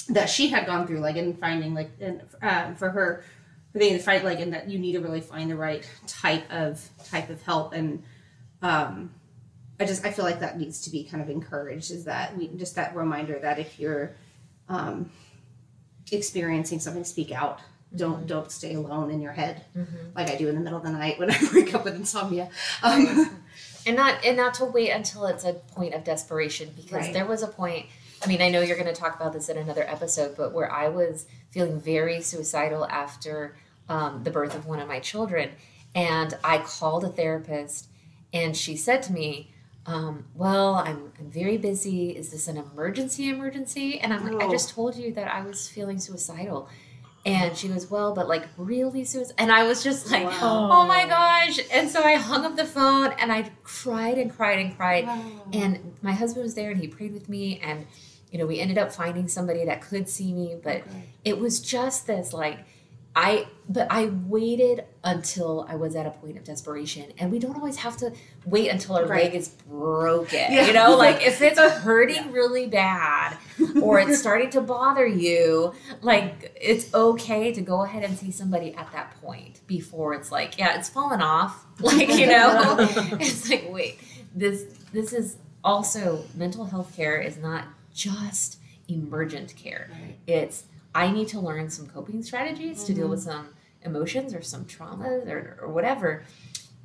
that 0.10 0.30
she 0.30 0.48
had 0.50 0.66
gone 0.66 0.88
through, 0.88 1.00
like 1.00 1.16
in 1.18 1.34
finding 1.34 1.74
like 1.74 1.92
and 2.00 2.22
uh, 2.42 2.74
for 2.76 2.90
her 2.90 3.24
for 3.72 3.80
the 3.80 3.98
fight 4.00 4.24
like 4.24 4.40
and 4.40 4.54
that 4.54 4.70
you 4.70 4.78
need 4.80 4.94
to 4.94 5.00
really 5.00 5.22
find 5.22 5.50
the 5.50 5.56
right 5.56 5.90
type 6.08 6.44
of 6.52 6.88
type 7.06 7.30
of 7.30 7.42
help 7.44 7.74
and 7.74 8.04
um, 8.62 9.12
I 9.82 9.86
just 9.86 10.06
I 10.06 10.12
feel 10.12 10.26
like 10.26 10.40
that 10.42 10.58
needs 10.60 10.82
to 10.82 10.90
be 10.90 11.04
kind 11.04 11.22
of 11.24 11.30
encouraged 11.30 11.92
is 11.92 12.06
that 12.06 12.38
we 12.38 12.48
just 12.50 12.76
that 12.76 12.96
reminder 12.96 13.40
that 13.40 13.60
if 13.60 13.80
you're 13.80 14.16
um, 14.70 15.10
experiencing 16.12 16.80
something 16.80 17.04
speak 17.04 17.32
out. 17.32 17.60
Don't 17.94 18.26
don't 18.26 18.50
stay 18.50 18.74
alone 18.76 19.12
in 19.12 19.20
your 19.22 19.34
head. 19.34 19.66
Mhm. 19.76 20.16
like 20.16 20.30
I 20.30 20.36
do 20.38 20.48
in 20.48 20.56
the 20.56 20.62
middle 20.62 20.78
of 20.78 20.86
the 20.86 20.92
night 20.92 21.20
when 21.20 21.30
I 21.30 21.38
wake 21.54 21.74
up 21.76 21.84
with 21.84 21.96
insomnia. 21.96 22.50
Um, 22.84 23.38
and 23.86 23.96
not 23.98 24.24
and 24.24 24.38
not 24.38 24.54
to 24.56 24.66
wait 24.66 24.92
until 24.92 25.26
it's 25.26 25.44
a 25.44 25.54
point 25.54 25.94
of 25.94 26.04
desperation 26.06 26.70
because 26.76 26.92
Right. 27.06 27.14
there 27.14 27.26
was 27.26 27.42
a 27.42 27.48
point 27.48 27.88
i 28.24 28.28
mean 28.28 28.40
i 28.42 28.48
know 28.50 28.62
you're 28.62 28.78
going 28.78 28.94
to 28.94 29.00
talk 29.02 29.16
about 29.20 29.34
this 29.34 29.50
in 29.50 29.58
another 29.58 29.84
episode 29.90 30.38
but 30.38 30.54
where 30.54 30.72
i 30.72 30.88
was 30.88 31.26
feeling 31.50 31.82
very 31.82 32.22
suicidal 32.22 32.86
after 32.86 33.56
um, 33.90 34.24
the 34.24 34.30
birth 34.30 34.54
of 34.56 34.68
one 34.68 34.80
of 34.80 34.88
my 34.88 35.00
children 35.00 35.50
and 35.96 36.38
i 36.44 36.60
called 36.60 37.04
a 37.04 37.10
therapist 37.10 37.88
and 38.32 38.56
she 38.56 38.78
said 38.78 39.02
to 39.02 39.12
me 39.12 39.52
um, 39.86 40.26
well 40.36 40.76
I'm, 40.76 41.12
I'm 41.20 41.30
very 41.32 41.58
busy. 41.58 42.12
Is 42.12 42.30
this 42.32 42.48
an 42.48 42.58
emergency 42.58 43.30
emergency? 43.30 44.00
And 44.00 44.14
i'm 44.14 44.24
like 44.26 44.42
i 44.44 44.46
Oh. 44.46 44.52
just 44.52 44.70
told 44.70 44.96
you 44.96 45.12
that 45.14 45.28
i 45.34 45.42
was 45.46 45.68
feeling 45.68 46.00
suicidal. 46.00 46.70
And 47.24 47.56
she 47.56 47.68
goes 47.68 47.90
well 47.90 48.14
but 48.16 48.28
like 48.28 48.48
really 48.58 49.04
suicidal 49.06 49.36
and 49.38 49.52
i 49.52 49.64
was 49.64 49.84
just 49.84 50.10
like 50.12 50.26
Wow. 50.26 50.70
oh 50.72 50.88
my 50.88 51.06
gosh. 51.08 51.60
And 51.72 51.90
so 51.90 52.02
i 52.04 52.16
hung 52.16 52.46
up 52.46 52.56
the 52.56 52.66
phone 52.66 53.12
and 53.20 53.32
i 53.32 53.52
cried 53.64 54.18
and 54.18 54.36
cried 54.36 54.60
and 54.60 54.76
cried. 54.78 55.08
And 55.54 55.96
my 56.02 56.12
husband 56.14 56.44
was 56.44 56.56
there 56.56 56.72
and 56.72 56.80
he 56.80 56.88
prayed 56.88 57.14
with 57.14 57.28
me 57.30 57.60
and 57.64 57.86
you 58.32 58.38
know 58.40 58.46
we 58.46 58.60
ended 58.60 58.78
up 58.78 58.92
finding 58.92 59.28
somebody 59.28 59.66
that 59.66 59.82
could 59.82 60.08
see 60.10 60.32
me 60.34 60.56
but 60.64 60.84
it 61.26 61.38
was 61.40 61.60
just 61.60 62.08
this 62.08 62.34
like 62.34 62.60
i 63.16 63.46
but 63.68 63.88
i 63.92 64.06
waited 64.28 64.86
until 65.04 65.66
i 65.68 65.76
was 65.76 65.96
at 65.96 66.06
a 66.06 66.12
point 66.12 66.38
of 66.38 66.44
desperation 66.46 67.12
and 67.18 67.30
we 67.32 67.40
don't 67.40 67.56
always 67.58 67.76
have 67.78 67.98
to 67.98 68.12
wait 68.46 68.70
until 68.70 68.96
our 68.96 69.06
Right. 69.06 69.26
leg 69.26 69.36
is 69.36 69.50
broken 69.50 70.40
Yeah. 70.54 70.68
you 70.68 70.74
know 70.74 70.96
like 71.06 71.26
if 71.26 71.42
it's 71.42 71.60
hurting 71.60 72.32
really 72.32 72.68
bad 72.68 73.38
or 73.82 74.00
it's 74.00 74.20
starting 74.20 74.50
to 74.52 74.62
bother 74.62 75.06
you 75.06 75.74
like 76.02 76.58
it's 76.60 76.94
okay 76.94 77.52
to 77.52 77.62
go 77.62 77.84
ahead 77.84 78.04
and 78.04 78.18
see 78.18 78.32
somebody 78.32 78.74
at 78.76 78.90
that 78.94 79.20
point 79.22 79.60
before 79.68 80.14
it's 80.14 80.32
like 80.32 80.58
yeah 80.58 80.78
it's 80.78 80.88
fallen 80.90 81.22
off 81.22 81.66
like 81.80 82.10
you 82.10 82.28
know 82.28 82.76
it's 83.20 83.50
like 83.50 83.66
wait 83.70 84.00
this 84.34 84.64
this 84.94 85.12
is 85.12 85.36
also 85.64 86.24
mental 86.36 86.66
health 86.66 86.96
care 86.96 87.20
is 87.20 87.38
not 87.38 87.66
just 87.94 88.58
emergent 88.88 89.54
care 89.56 89.90
Right. 89.92 90.18
it's 90.28 90.64
i 90.94 91.12
need 91.12 91.28
to 91.28 91.40
learn 91.40 91.70
some 91.70 91.88
coping 91.88 92.22
strategies 92.24 92.84
to 92.84 92.94
deal 92.94 93.08
with 93.08 93.20
mm-hmm. 93.22 93.32
some 93.32 93.50
emotions 93.84 94.34
or 94.34 94.42
some 94.42 94.66
traumas 94.66 95.28
or, 95.28 95.58
or 95.62 95.68
whatever. 95.70 96.24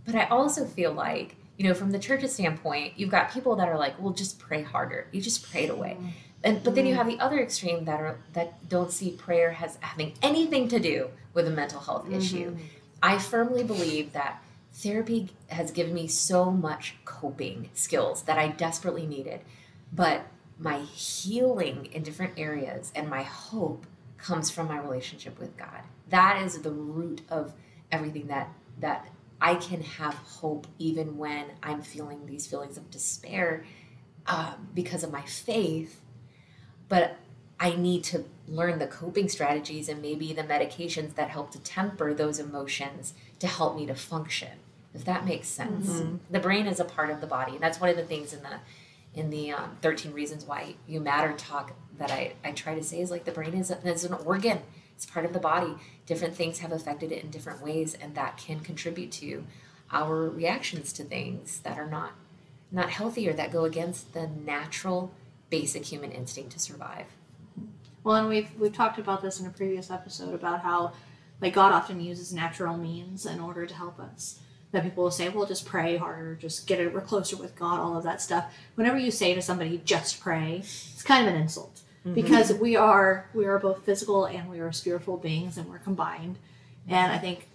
But 0.04 0.14
i 0.14 0.24
also 0.26 0.64
feel 0.64 0.92
like 0.92 1.36
you 1.56 1.66
know 1.66 1.74
from 1.74 1.90
the 1.90 1.98
church's 1.98 2.34
standpoint 2.34 2.94
you've 2.96 3.10
got 3.10 3.32
people 3.32 3.56
that 3.56 3.68
are 3.68 3.78
like 3.78 4.00
well 4.00 4.12
just 4.12 4.38
pray 4.38 4.62
harder. 4.62 5.06
You 5.12 5.20
just 5.20 5.50
pray 5.50 5.64
it 5.64 5.70
away. 5.70 5.96
Mm-hmm. 5.98 6.08
And 6.44 6.62
but 6.62 6.74
then 6.74 6.86
you 6.86 6.92
mm-hmm. 6.92 6.98
have 6.98 7.18
the 7.18 7.22
other 7.22 7.40
extreme 7.40 7.84
that 7.86 8.00
are 8.00 8.18
that 8.34 8.68
don't 8.68 8.92
see 8.92 9.10
prayer 9.12 9.56
as 9.60 9.78
having 9.80 10.14
anything 10.22 10.68
to 10.68 10.78
do 10.78 11.10
with 11.34 11.46
a 11.46 11.50
mental 11.50 11.80
health 11.80 12.10
issue. 12.10 12.56
I 13.02 13.18
firmly 13.18 13.62
believe 13.62 14.12
that 14.12 14.42
therapy 14.72 15.30
has 15.48 15.70
given 15.70 15.94
me 15.94 16.06
so 16.06 16.50
much 16.50 16.94
coping 17.04 17.70
skills 17.74 18.22
that 18.22 18.38
i 18.38 18.48
desperately 18.48 19.06
needed. 19.06 19.40
But 19.92 20.22
my 20.58 20.80
healing 20.80 21.86
in 21.92 22.02
different 22.02 22.34
areas 22.36 22.92
and 22.94 23.08
my 23.08 23.22
hope 23.22 23.86
comes 24.26 24.50
from 24.50 24.68
my 24.68 24.78
relationship 24.78 25.38
with 25.38 25.56
god. 25.56 25.82
That 26.08 26.42
is 26.42 26.58
the 26.58 26.70
root 26.70 27.22
of 27.28 27.52
everything 27.92 28.26
that 28.26 28.52
that 28.80 29.08
i 29.40 29.54
can 29.54 29.82
have 29.82 30.14
hope 30.14 30.66
even 30.78 31.18
when 31.18 31.44
i'm 31.62 31.82
feeling 31.82 32.24
these 32.26 32.46
feelings 32.46 32.76
of 32.78 32.90
despair 32.90 33.64
um, 34.26 34.68
because 34.74 35.04
of 35.04 35.12
my 35.12 35.22
faith. 35.22 36.00
But 36.88 37.16
I 37.58 37.74
need 37.76 38.04
to 38.04 38.24
learn 38.46 38.78
the 38.78 38.86
coping 38.86 39.28
strategies 39.28 39.88
and 39.88 40.02
maybe 40.02 40.32
the 40.32 40.42
medications 40.42 41.14
that 41.14 41.30
help 41.30 41.50
to 41.52 41.58
temper 41.60 42.12
those 42.12 42.38
emotions 42.38 43.14
to 43.38 43.46
help 43.46 43.76
me 43.76 43.86
to 43.86 43.94
function. 43.94 44.58
If 44.94 45.04
that 45.04 45.24
makes 45.24 45.48
sense, 45.48 46.02
the 46.30 46.38
brain 46.40 46.66
is 46.66 46.80
a 46.80 46.84
part 46.84 47.10
of 47.10 47.20
the 47.20 47.26
body, 47.26 47.52
and 47.52 47.60
that's 47.60 47.80
one 47.80 47.90
of 47.90 47.96
the 47.96 48.04
things 48.04 48.32
in 48.32 48.42
the 48.42 48.58
in 49.14 49.30
the 49.30 49.50
um, 49.52 49.76
13 49.80 50.12
reasons 50.12 50.44
why 50.44 50.74
you 50.86 51.00
matter 51.00 51.32
talk 51.38 51.72
that 51.98 52.10
I, 52.10 52.34
I 52.44 52.52
try 52.52 52.74
to 52.74 52.82
say 52.82 53.00
is 53.00 53.10
like 53.10 53.24
the 53.24 53.32
brain 53.32 53.54
is, 53.54 53.70
is 53.70 54.04
an 54.04 54.14
organ 54.14 54.60
it's 54.94 55.06
part 55.06 55.26
of 55.26 55.32
the 55.32 55.38
body 55.38 55.74
different 56.06 56.34
things 56.34 56.60
have 56.60 56.72
affected 56.72 57.12
it 57.12 57.22
in 57.22 57.30
different 57.30 57.62
ways 57.62 57.94
and 57.94 58.14
that 58.14 58.36
can 58.36 58.60
contribute 58.60 59.12
to 59.12 59.44
our 59.92 60.28
reactions 60.28 60.92
to 60.94 61.04
things 61.04 61.60
that 61.60 61.78
are 61.78 61.86
not 61.86 62.12
not 62.72 62.90
healthy 62.90 63.28
or 63.28 63.32
that 63.32 63.52
go 63.52 63.64
against 63.64 64.12
the 64.12 64.28
natural 64.44 65.12
basic 65.50 65.84
human 65.84 66.10
instinct 66.10 66.52
to 66.52 66.58
survive. 66.58 67.06
Well, 68.02 68.16
and 68.16 68.28
we've 68.28 68.48
we've 68.58 68.72
talked 68.72 68.98
about 68.98 69.22
this 69.22 69.40
in 69.40 69.46
a 69.46 69.50
previous 69.50 69.90
episode 69.90 70.34
about 70.34 70.60
how 70.60 70.92
like 71.40 71.54
God 71.54 71.72
often 71.72 72.00
uses 72.00 72.32
natural 72.32 72.76
means 72.76 73.26
in 73.26 73.40
order 73.40 73.66
to 73.66 73.74
help 73.74 73.98
us. 73.98 74.40
That 74.72 74.82
people 74.82 75.04
will 75.04 75.10
say, 75.10 75.28
"Well, 75.28 75.46
just 75.46 75.64
pray 75.64 75.96
harder, 75.96 76.34
just 76.34 76.66
get 76.66 76.80
it 76.80 76.92
we're 76.92 77.00
closer 77.00 77.36
with 77.36 77.56
God," 77.56 77.78
all 77.78 77.96
of 77.96 78.04
that 78.04 78.20
stuff. 78.20 78.52
Whenever 78.74 78.98
you 78.98 79.10
say 79.10 79.34
to 79.34 79.42
somebody, 79.42 79.80
"Just 79.84 80.20
pray," 80.20 80.58
it's 80.58 81.02
kind 81.02 81.26
of 81.26 81.34
an 81.34 81.40
insult 81.40 81.82
Mm-hmm. 82.06 82.14
because 82.14 82.52
we 82.52 82.76
are 82.76 83.28
we 83.34 83.46
are 83.46 83.58
both 83.58 83.84
physical 83.84 84.26
and 84.26 84.48
we 84.48 84.60
are 84.60 84.70
spiritual 84.70 85.16
beings 85.16 85.58
and 85.58 85.68
we're 85.68 85.78
combined. 85.78 86.38
And 86.86 87.10
I 87.10 87.18
think, 87.18 87.48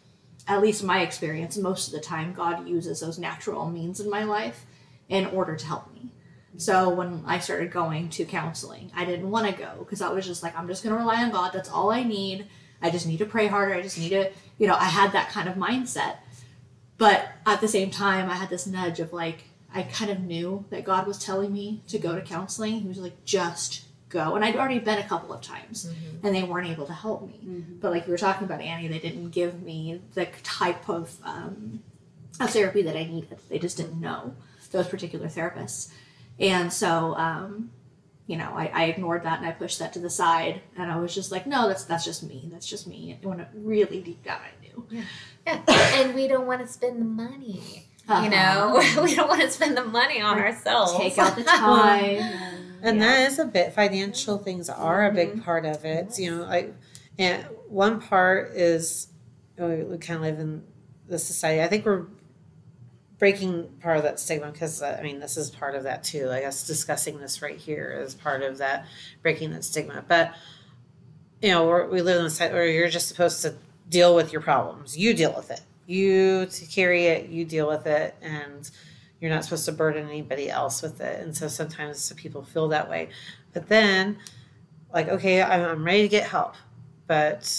at 0.46 0.62
least 0.62 0.82
in 0.82 0.88
my 0.88 1.00
experience, 1.00 1.56
most 1.56 1.88
of 1.88 1.94
the 1.94 2.02
time 2.02 2.34
God 2.34 2.68
uses 2.68 3.00
those 3.00 3.18
natural 3.18 3.70
means 3.70 4.02
in 4.02 4.10
my 4.10 4.26
life 4.26 4.66
in 5.08 5.28
order 5.28 5.56
to 5.56 5.66
help 5.66 5.94
me. 5.94 6.12
So 6.58 6.90
when 6.90 7.24
I 7.26 7.40
started 7.40 7.72
going 7.72 8.10
to 8.10 8.26
counseling, 8.26 8.92
I 8.94 9.06
didn't 9.06 9.32
want 9.32 9.48
to 9.48 9.54
go 9.54 9.72
because 9.80 10.02
I 10.02 10.10
was 10.10 10.26
just 10.26 10.44
like, 10.44 10.58
I'm 10.60 10.68
just 10.68 10.84
going 10.84 10.94
to 10.94 11.00
rely 11.00 11.24
on 11.24 11.32
God. 11.32 11.54
That's 11.54 11.70
all 11.70 11.90
I 11.90 12.04
need. 12.04 12.46
I 12.82 12.90
just 12.90 13.08
need 13.08 13.20
to 13.20 13.26
pray 13.26 13.48
harder. 13.48 13.74
I 13.74 13.82
just 13.82 13.98
need 13.98 14.10
to, 14.10 14.32
you 14.58 14.68
know, 14.68 14.76
I 14.76 14.86
had 14.86 15.14
that 15.14 15.30
kind 15.30 15.48
of 15.48 15.56
mindset. 15.56 16.18
But 16.98 17.26
at 17.46 17.62
the 17.62 17.70
same 17.70 17.90
time, 17.90 18.30
I 18.30 18.36
had 18.36 18.50
this 18.50 18.68
nudge 18.68 19.00
of 19.00 19.14
like, 19.14 19.46
I 19.74 19.84
kind 19.84 20.12
of 20.12 20.20
knew 20.20 20.66
that 20.72 20.84
God 20.84 21.08
was 21.08 21.24
telling 21.24 21.54
me 21.54 21.84
to 21.88 21.98
go 21.98 22.16
to 22.16 22.22
counseling. 22.22 22.82
He 22.82 22.88
was 22.90 22.98
like, 22.98 23.24
just 23.24 23.86
go. 24.12 24.36
And 24.36 24.46
I'd 24.46 24.56
already 24.56 24.80
been 24.80 25.00
a 25.00 25.08
couple 25.08 25.34
of 25.34 25.42
times 25.42 25.90
and 26.24 26.36
they 26.36 26.44
weren't 26.44 26.68
able 26.70 26.86
to 26.86 26.94
help 26.94 27.26
me. 27.26 27.40
But 27.80 27.92
like 27.92 28.06
you 28.06 28.12
were 28.12 28.18
talking 28.18 28.46
about, 28.46 28.62
Annie, 28.62 28.88
they 28.88 29.00
didn't 29.00 29.32
give 29.32 29.62
me 29.64 30.02
the 30.14 30.28
type 30.44 30.88
of, 30.90 31.16
um, 31.24 31.82
of 32.40 32.50
therapy 32.52 32.82
that 32.84 32.96
I 32.96 33.06
needed. 33.06 33.40
They 33.50 33.60
just 33.60 33.78
didn't 33.78 34.00
know 34.00 34.36
those 34.72 34.88
particular 34.88 35.28
therapists. 35.28 35.92
And 36.40 36.72
so, 36.72 37.16
um, 37.16 37.72
you 38.28 38.38
know, 38.38 38.54
I, 38.56 38.72
I 38.74 38.84
ignored 38.86 39.24
that 39.24 39.40
and 39.40 39.48
I 39.48 39.52
pushed 39.52 39.80
that 39.80 39.94
to 39.94 40.00
the 40.00 40.10
side. 40.10 40.62
And 40.78 40.92
I 40.92 40.98
was 40.98 41.14
just 41.14 41.32
like, 41.32 41.46
no, 41.46 41.68
that's 41.68 41.84
that's 41.84 42.06
just 42.06 42.24
me. 42.24 42.48
That's 42.52 42.66
just 42.66 42.88
me. 42.88 43.12
And 43.12 43.24
when 43.30 43.40
it 43.40 43.48
really 43.54 44.00
deep 44.02 44.24
down, 44.24 44.40
I 44.40 44.66
knew. 44.66 44.86
Yeah, 44.90 45.04
yeah. 45.46 45.62
and 46.02 46.16
we 46.16 46.28
don't 46.28 46.48
want 46.48 46.62
to 46.62 46.68
spend 46.68 47.02
the 47.02 47.06
money. 47.06 47.88
You 48.10 48.30
know, 48.30 48.82
we 49.04 49.16
don't 49.16 49.30
want 49.30 49.42
to 49.42 49.50
spend 49.50 49.78
the 49.78 49.86
money 49.86 50.22
on 50.22 50.38
ourselves. 50.38 50.98
take 50.98 51.18
out 51.18 51.36
the 51.36 51.44
time. 51.46 52.71
And, 52.82 52.98
yeah. 52.98 53.08
that 53.08 53.32
is 53.32 53.40
a 53.40 53.46
bit 53.46 53.74
financial 53.74 54.38
things 54.38 54.70
are 54.70 55.06
a 55.06 55.14
big 55.14 55.44
part 55.44 55.66
of 55.66 55.86
it. 55.86 56.18
You 56.18 56.38
know, 56.38 56.44
like 56.44 56.74
and 57.18 57.46
one 57.68 58.02
part 58.02 58.56
is 58.56 59.08
you 59.58 59.88
we 59.90 59.98
kind 59.98 60.18
of 60.18 60.22
live 60.22 60.40
in 60.40 60.64
the 61.08 61.20
society. 61.20 61.62
I 61.62 61.68
think 61.68 61.86
we're 61.86 62.06
breaking 63.20 63.68
part 63.82 63.98
of 63.98 64.04
that 64.04 64.20
stigma 64.20 64.52
because 64.52 64.82
uh, 64.82 64.98
I 65.00 65.04
mean 65.04 65.20
this 65.20 65.38
is 65.38 65.52
part 65.52 65.76
of 65.76 65.84
that 65.84 66.04
too. 66.04 66.30
I 66.32 66.42
guess 66.42 66.66
discussing 66.66 67.20
this 67.20 67.42
right 67.42 67.58
here 67.58 67.92
is 68.04 68.16
part 68.16 68.42
of 68.42 68.58
that 68.58 68.88
breaking 69.22 69.52
that 69.52 69.64
stigma. 69.64 70.04
But 70.08 70.34
you 71.42 71.50
know, 71.50 71.68
we're, 71.68 71.88
we 71.88 72.02
live 72.02 72.20
in 72.20 72.26
a 72.26 72.30
society 72.30 72.54
where 72.54 72.68
you're 72.68 72.90
just 72.90 73.08
supposed 73.08 73.42
to 73.44 73.56
deal 73.90 74.16
with 74.16 74.32
your 74.32 74.42
problems. 74.42 74.98
You 74.98 75.14
deal 75.14 75.34
with 75.36 75.52
it. 75.52 75.62
You 75.86 76.46
to 76.46 76.66
carry 76.66 77.06
it. 77.06 77.30
You 77.30 77.46
deal 77.46 77.68
with 77.68 77.86
it, 77.86 78.16
and 78.22 78.70
you're 79.22 79.30
not 79.30 79.44
supposed 79.44 79.66
to 79.66 79.72
burden 79.72 80.10
anybody 80.10 80.50
else 80.50 80.82
with 80.82 81.00
it. 81.00 81.22
And 81.22 81.38
so 81.38 81.48
sometimes 81.48 82.12
people 82.14 82.44
feel 82.44 82.68
that 82.70 82.90
way. 82.90 83.10
But 83.54 83.70
then, 83.70 84.18
like, 84.94 85.08
okay, 85.08 85.42
I'm, 85.42 85.62
I'm 85.64 85.84
ready 85.86 86.02
to 86.02 86.08
get 86.08 86.24
help, 86.28 86.56
but 87.08 87.50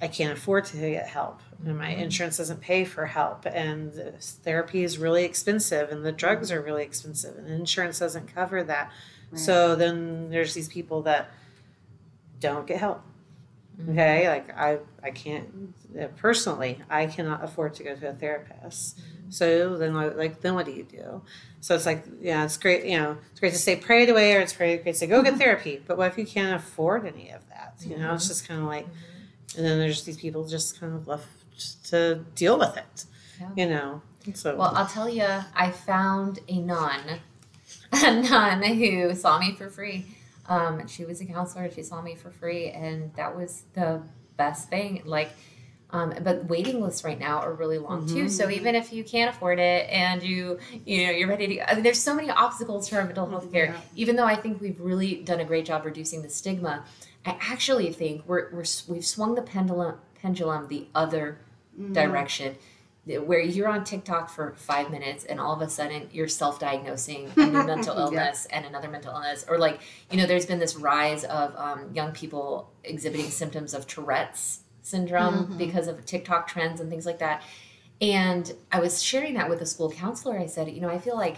I 0.00 0.08
can't 0.08 0.32
afford 0.36 0.64
to 0.66 0.76
get 0.78 1.06
help. 1.06 1.40
And 1.64 1.76
my 1.76 1.90
Mm-hmm. 1.90 2.02
insurance 2.02 2.38
doesn't 2.38 2.60
pay 2.60 2.84
for 2.84 3.04
help. 3.04 3.44
And 3.44 3.92
therapy 4.20 4.82
is 4.82 4.96
really 4.96 5.24
expensive, 5.24 5.90
and 5.90 6.04
the 6.04 6.12
drugs 6.12 6.50
are 6.50 6.62
really 6.62 6.84
expensive, 6.84 7.36
and 7.36 7.48
insurance 7.48 7.98
doesn't 7.98 8.34
cover 8.34 8.62
that. 8.64 8.90
Right. 9.30 9.40
So 9.40 9.76
then 9.76 10.30
there's 10.30 10.54
these 10.54 10.68
people 10.68 11.02
that 11.02 11.30
don't 12.40 12.66
get 12.66 12.78
help. 12.78 13.02
Mm-hmm. 13.80 13.92
Okay, 13.92 14.28
like 14.28 14.56
I, 14.56 14.78
I 15.02 15.10
can't 15.10 15.74
personally, 16.16 16.80
I 16.88 17.06
cannot 17.06 17.44
afford 17.44 17.74
to 17.74 17.84
go 17.84 17.94
to 17.94 18.08
a 18.08 18.12
therapist. 18.12 19.00
So 19.30 19.76
then, 19.76 19.94
like, 19.94 20.40
then 20.40 20.54
what 20.54 20.66
do 20.66 20.72
you 20.72 20.84
do? 20.84 21.22
So 21.60 21.74
it's 21.74 21.86
like, 21.86 22.04
yeah, 22.20 22.44
it's 22.44 22.56
great. 22.56 22.84
You 22.84 22.98
know, 22.98 23.18
it's 23.30 23.40
great 23.40 23.52
to 23.52 23.58
say 23.58 23.76
pray 23.76 24.04
it 24.04 24.10
away, 24.10 24.34
or 24.34 24.40
it's 24.40 24.52
great, 24.52 24.82
great 24.82 24.92
to 24.92 24.98
say 24.98 25.06
go 25.06 25.22
get 25.22 25.32
mm-hmm. 25.32 25.40
therapy. 25.40 25.82
But 25.86 25.98
what 25.98 26.12
if 26.12 26.18
you 26.18 26.26
can't 26.26 26.54
afford 26.60 27.06
any 27.06 27.30
of 27.30 27.46
that? 27.48 27.74
You 27.80 27.98
know, 27.98 28.14
it's 28.14 28.24
mm-hmm. 28.24 28.28
just 28.28 28.48
kind 28.48 28.60
of 28.60 28.66
like, 28.66 28.86
mm-hmm. 28.86 29.58
and 29.58 29.66
then 29.66 29.78
there's 29.78 30.04
these 30.04 30.16
people 30.16 30.46
just 30.46 30.80
kind 30.80 30.94
of 30.94 31.06
left 31.06 31.26
to 31.90 32.24
deal 32.34 32.58
with 32.58 32.76
it. 32.76 33.04
Yeah. 33.40 33.50
You 33.56 33.68
know, 33.68 34.02
so 34.34 34.56
Well, 34.56 34.72
I'll 34.74 34.86
tell 34.86 35.08
you, 35.08 35.26
I 35.54 35.70
found 35.70 36.40
a 36.48 36.60
nun, 36.60 37.20
a 37.92 38.22
nun 38.22 38.62
who 38.62 39.14
saw 39.14 39.38
me 39.38 39.54
for 39.54 39.70
free. 39.70 40.06
Um, 40.48 40.86
she 40.88 41.04
was 41.04 41.20
a 41.20 41.26
counselor. 41.26 41.70
She 41.70 41.82
saw 41.82 42.00
me 42.00 42.14
for 42.14 42.30
free, 42.30 42.70
and 42.70 43.14
that 43.14 43.36
was 43.36 43.64
the 43.74 44.02
best 44.36 44.70
thing. 44.70 45.02
Like, 45.04 45.30
um, 45.90 46.12
but 46.22 46.44
waiting 46.48 46.82
lists 46.82 47.02
right 47.04 47.18
now 47.18 47.38
are 47.38 47.54
really 47.54 47.78
long 47.78 48.06
too. 48.06 48.28
So 48.28 48.50
even 48.50 48.74
if 48.74 48.92
you 48.92 49.02
can't 49.04 49.34
afford 49.34 49.58
it 49.58 49.88
and 49.88 50.22
you, 50.22 50.58
you 50.84 51.06
know, 51.06 51.12
you're 51.12 51.28
ready 51.28 51.46
to, 51.56 51.70
I 51.70 51.74
mean, 51.74 51.82
there's 51.82 51.98
so 52.02 52.14
many 52.14 52.28
obstacles 52.30 52.88
to 52.90 52.96
our 52.96 53.04
mental 53.04 53.26
health 53.28 53.50
care. 53.50 53.74
Even 53.96 54.16
though 54.16 54.26
I 54.26 54.36
think 54.36 54.60
we've 54.60 54.78
really 54.80 55.16
done 55.22 55.40
a 55.40 55.44
great 55.46 55.64
job 55.64 55.84
reducing 55.86 56.20
the 56.22 56.28
stigma, 56.28 56.84
I 57.24 57.38
actually 57.40 57.90
think 57.92 58.22
we're, 58.26 58.50
we're 58.52 58.64
we've 58.86 59.04
swung 59.06 59.34
the 59.34 59.42
pendulum 59.42 59.96
pendulum 60.20 60.68
the 60.68 60.86
other 60.94 61.38
direction. 61.92 62.56
Where 63.06 63.40
you're 63.40 63.68
on 63.68 63.84
TikTok 63.84 64.28
for 64.28 64.52
five 64.56 64.90
minutes 64.90 65.24
and 65.24 65.40
all 65.40 65.54
of 65.54 65.62
a 65.62 65.70
sudden 65.70 66.10
you're 66.12 66.28
self-diagnosing 66.28 67.30
a 67.38 67.46
new 67.46 67.66
mental 67.66 67.94
Yeah. 67.96 68.02
illness 68.02 68.46
and 68.52 68.66
another 68.66 68.88
mental 68.90 69.14
illness. 69.14 69.46
Or 69.48 69.56
like 69.56 69.80
you 70.10 70.18
know 70.18 70.26
there's 70.26 70.44
been 70.44 70.58
this 70.58 70.76
rise 70.76 71.24
of 71.24 71.56
um, 71.56 71.94
young 71.94 72.12
people 72.12 72.70
exhibiting 72.84 73.30
symptoms 73.30 73.72
of 73.72 73.86
tourette's 73.86 74.60
syndrome 74.88 75.44
mm-hmm. 75.44 75.58
because 75.58 75.88
of 75.88 76.04
tiktok 76.04 76.48
trends 76.48 76.80
and 76.80 76.90
things 76.90 77.06
like 77.06 77.18
that. 77.18 77.42
And 78.00 78.52
i 78.70 78.80
was 78.80 79.02
sharing 79.02 79.34
that 79.34 79.48
with 79.48 79.60
a 79.60 79.66
school 79.66 79.90
counselor. 79.90 80.38
I 80.38 80.46
said 80.46 80.70
you 80.70 80.80
know 80.80 80.90
i 80.90 80.98
feel 80.98 81.16
like 81.16 81.36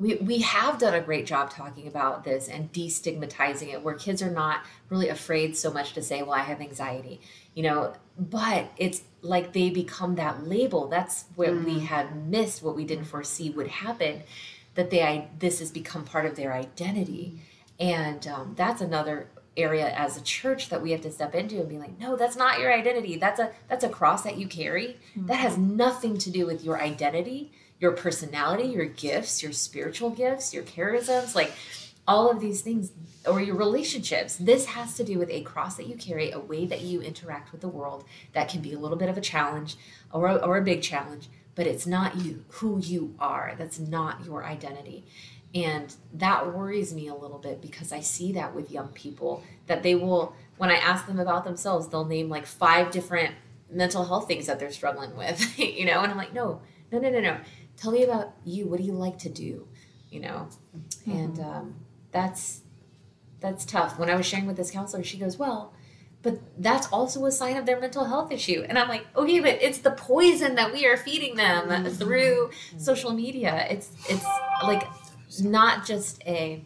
we, 0.00 0.14
we 0.14 0.38
have 0.42 0.78
done 0.78 0.94
a 0.94 1.00
great 1.00 1.26
job 1.26 1.50
talking 1.50 1.88
about 1.88 2.22
this 2.22 2.46
and 2.46 2.72
destigmatizing 2.72 3.72
it 3.72 3.82
where 3.82 3.94
kids 3.94 4.22
are 4.22 4.30
not 4.30 4.60
really 4.90 5.08
afraid 5.08 5.56
so 5.56 5.72
much 5.72 5.92
to 5.94 6.02
say 6.02 6.22
well 6.22 6.34
i 6.34 6.40
have 6.40 6.60
anxiety 6.60 7.20
you 7.58 7.64
know? 7.64 7.92
But 8.16 8.70
it's 8.76 9.02
like 9.20 9.52
they 9.52 9.68
become 9.68 10.14
that 10.14 10.46
label. 10.46 10.86
That's 10.86 11.24
what 11.34 11.52
we 11.52 11.74
mm. 11.74 11.80
had 11.80 12.28
missed 12.28 12.62
what 12.62 12.76
we 12.76 12.84
didn't 12.84 13.06
foresee 13.06 13.50
would 13.50 13.66
happen 13.66 14.22
that 14.76 14.90
they 14.90 15.02
I, 15.02 15.26
this 15.40 15.58
has 15.58 15.72
become 15.72 16.04
part 16.04 16.24
of 16.24 16.36
their 16.36 16.52
identity. 16.52 17.34
Mm. 17.80 17.84
And 17.84 18.28
um, 18.28 18.54
that's 18.56 18.80
another 18.80 19.26
area 19.58 19.90
as 19.90 20.16
a 20.16 20.22
church 20.22 20.68
that 20.68 20.82
we 20.82 20.92
have 20.92 21.00
to 21.02 21.10
step 21.10 21.34
into 21.34 21.58
and 21.58 21.68
be 21.68 21.78
like 21.78 21.98
no 21.98 22.16
that's 22.16 22.36
not 22.36 22.58
your 22.58 22.72
identity. 22.72 23.16
That's 23.16 23.40
a 23.40 23.52
that's 23.68 23.84
a 23.84 23.88
cross 23.88 24.22
that 24.22 24.38
you 24.38 24.46
carry 24.46 24.98
that 25.16 25.36
has 25.36 25.54
mm-hmm. 25.54 25.76
nothing 25.76 26.18
to 26.18 26.30
do 26.30 26.46
with 26.46 26.64
your 26.64 26.80
identity 26.80 27.52
your 27.80 27.92
personality 27.92 28.68
your 28.68 28.86
gifts 28.86 29.42
your 29.42 29.52
spiritual 29.52 30.10
gifts 30.10 30.52
your 30.52 30.64
charisms 30.64 31.34
like 31.34 31.52
all 32.06 32.30
of 32.30 32.40
these 32.40 32.62
things 32.62 32.92
or 33.26 33.42
your 33.42 33.56
relationships. 33.56 34.36
This 34.36 34.64
has 34.66 34.96
to 34.96 35.04
do 35.04 35.18
with 35.18 35.28
a 35.28 35.42
cross 35.42 35.76
that 35.76 35.86
you 35.86 35.94
carry 35.94 36.30
a 36.30 36.38
way 36.38 36.64
that 36.64 36.80
you 36.80 37.02
interact 37.02 37.52
with 37.52 37.60
the 37.60 37.68
world 37.68 38.04
that 38.32 38.48
can 38.48 38.62
be 38.62 38.72
a 38.72 38.78
little 38.78 38.96
bit 38.96 39.10
of 39.10 39.18
a 39.18 39.20
challenge 39.20 39.76
or 40.10 40.26
a, 40.28 40.36
or 40.36 40.56
a 40.56 40.62
big 40.62 40.80
challenge 40.80 41.28
but 41.58 41.66
it's 41.66 41.88
not 41.88 42.14
you 42.14 42.44
who 42.50 42.78
you 42.78 43.16
are. 43.18 43.56
That's 43.58 43.80
not 43.80 44.24
your 44.24 44.44
identity 44.44 45.04
and 45.54 45.94
that 46.12 46.54
worries 46.54 46.92
me 46.94 47.08
a 47.08 47.14
little 47.14 47.38
bit 47.38 47.60
because 47.62 47.92
i 47.92 48.00
see 48.00 48.32
that 48.32 48.54
with 48.54 48.70
young 48.70 48.88
people 48.88 49.42
that 49.66 49.82
they 49.82 49.94
will 49.94 50.34
when 50.58 50.70
i 50.70 50.76
ask 50.76 51.06
them 51.06 51.18
about 51.18 51.44
themselves 51.44 51.88
they'll 51.88 52.04
name 52.04 52.28
like 52.28 52.44
five 52.44 52.90
different 52.90 53.34
mental 53.70 54.04
health 54.04 54.26
things 54.26 54.46
that 54.46 54.58
they're 54.58 54.70
struggling 54.70 55.16
with 55.16 55.58
you 55.58 55.84
know? 55.84 56.00
And 56.00 56.10
i'm 56.10 56.18
like 56.18 56.34
no 56.34 56.60
no 56.92 56.98
no 56.98 57.10
no 57.10 57.20
no. 57.20 57.38
Tell 57.76 57.92
me 57.92 58.02
about 58.02 58.32
you. 58.44 58.66
What 58.66 58.78
do 58.78 58.84
you 58.84 58.92
like 58.92 59.18
to 59.18 59.28
do? 59.28 59.68
You 60.10 60.20
know? 60.20 60.48
Mm-hmm. 60.76 61.10
And 61.10 61.40
um, 61.40 61.74
that's 62.10 62.62
that's 63.40 63.64
tough. 63.64 63.98
When 63.98 64.10
i 64.10 64.14
was 64.14 64.26
sharing 64.26 64.46
with 64.46 64.56
this 64.56 64.70
counselor 64.70 65.04
she 65.04 65.18
goes 65.18 65.38
well 65.38 65.74
but 66.20 66.40
that's 66.58 66.88
also 66.88 67.24
a 67.26 67.30
sign 67.30 67.56
of 67.56 67.64
their 67.64 67.78
mental 67.78 68.04
health 68.04 68.32
issue. 68.32 68.64
And 68.68 68.78
i'm 68.78 68.88
like 68.88 69.06
okay 69.16 69.40
but 69.40 69.62
it's 69.62 69.78
the 69.78 69.92
poison 69.92 70.54
that 70.56 70.72
we 70.72 70.86
are 70.86 70.96
feeding 70.96 71.36
them 71.36 71.68
mm-hmm. 71.68 71.88
through 71.88 72.48
mm-hmm. 72.48 72.78
social 72.78 73.12
media. 73.12 73.66
It's 73.70 73.90
it's 74.08 74.26
like 74.62 74.84
not 75.42 75.86
just 75.86 76.22
a 76.26 76.64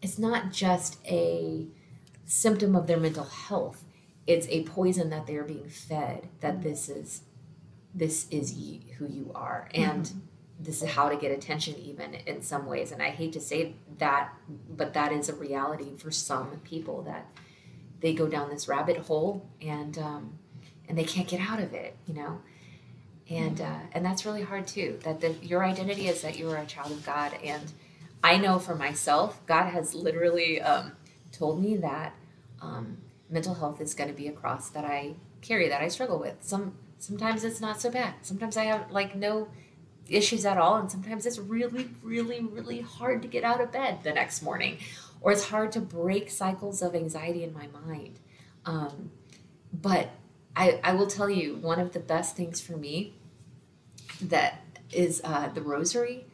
it's 0.00 0.18
not 0.18 0.52
just 0.52 0.98
a 1.06 1.66
symptom 2.24 2.76
of 2.76 2.86
their 2.86 2.98
mental 2.98 3.24
health. 3.24 3.84
It's 4.26 4.46
a 4.48 4.62
poison 4.64 5.10
that 5.10 5.26
they're 5.26 5.44
being 5.44 5.68
fed 5.68 6.28
that 6.40 6.62
this 6.62 6.88
is 6.88 7.22
this 7.94 8.28
is 8.30 8.52
ye, 8.52 8.94
who 8.98 9.06
you 9.06 9.32
are. 9.34 9.68
And 9.74 10.12
this 10.60 10.82
is 10.82 10.90
how 10.90 11.08
to 11.08 11.16
get 11.16 11.32
attention 11.32 11.74
even 11.76 12.14
in 12.14 12.42
some 12.42 12.66
ways. 12.66 12.92
And 12.92 13.02
i 13.02 13.10
hate 13.10 13.32
to 13.32 13.40
say 13.40 13.74
that 13.98 14.32
but 14.76 14.94
that 14.94 15.12
is 15.12 15.28
a 15.28 15.34
reality 15.34 15.96
for 15.96 16.10
some 16.10 16.60
people 16.64 17.02
that 17.02 17.26
they 18.00 18.14
go 18.14 18.28
down 18.28 18.50
this 18.50 18.68
rabbit 18.68 18.96
hole 18.98 19.48
and 19.60 19.98
um, 19.98 20.38
and 20.88 20.96
they 20.96 21.04
can't 21.04 21.28
get 21.28 21.40
out 21.40 21.60
of 21.60 21.72
it 21.74 21.96
you 22.06 22.14
know? 22.14 22.40
And 23.30 23.60
uh, 23.60 23.80
and 23.92 24.04
that's 24.04 24.24
really 24.26 24.42
hard 24.42 24.66
too 24.66 24.98
that 25.04 25.20
the, 25.20 25.32
your 25.42 25.64
identity 25.64 26.08
is 26.08 26.22
that 26.22 26.38
you 26.38 26.50
are 26.50 26.56
a 26.56 26.66
child 26.66 26.92
of 26.92 27.04
god 27.04 27.32
and 27.44 27.72
i 28.22 28.36
know 28.36 28.58
for 28.58 28.74
myself 28.74 29.44
god 29.46 29.66
has 29.66 29.94
literally 29.94 30.60
um, 30.60 30.92
told 31.32 31.62
me 31.62 31.76
that 31.76 32.14
um, 32.60 32.98
mental 33.30 33.54
health 33.54 33.80
is 33.80 33.94
going 33.94 34.08
to 34.08 34.16
be 34.16 34.28
a 34.28 34.32
cross 34.32 34.70
that 34.70 34.84
i 34.84 35.14
carry 35.40 35.68
that 35.68 35.80
i 35.80 35.88
struggle 35.88 36.18
with. 36.18 36.36
Some 36.40 36.74
sometimes 36.98 37.44
it's 37.44 37.60
not 37.60 37.80
so 37.80 37.90
bad. 37.90 38.14
Sometimes 38.22 38.56
i 38.56 38.64
have 38.64 38.90
like 38.90 39.14
no 39.14 39.48
issues 40.08 40.46
at 40.46 40.56
all 40.56 40.76
and 40.76 40.90
sometimes 40.90 41.26
it's 41.26 41.38
really 41.38 41.90
really 42.02 42.40
really 42.40 42.80
hard 42.80 43.20
to 43.20 43.28
get 43.28 43.44
out 43.44 43.60
of 43.60 43.70
bed 43.70 43.98
the 44.02 44.12
next 44.12 44.40
morning 44.40 44.78
or 45.20 45.32
it's 45.32 45.48
hard 45.48 45.70
to 45.72 45.80
break 45.80 46.30
cycles 46.30 46.80
of 46.80 46.94
anxiety 46.94 47.42
in 47.44 47.52
my 47.52 47.66
mind. 47.84 48.18
Um, 48.64 49.10
but 49.72 50.10
I, 50.54 50.80
I 50.82 50.94
will 50.94 51.08
tell 51.08 51.28
you 51.28 51.56
one 51.56 51.80
of 51.80 51.92
the 51.92 52.00
best 52.00 52.36
things 52.36 52.60
for 52.60 52.76
me 52.76 53.14
that 54.22 54.60
is 54.92 55.20
uh, 55.24 55.48
the 55.48 55.60
rosary 55.60 56.24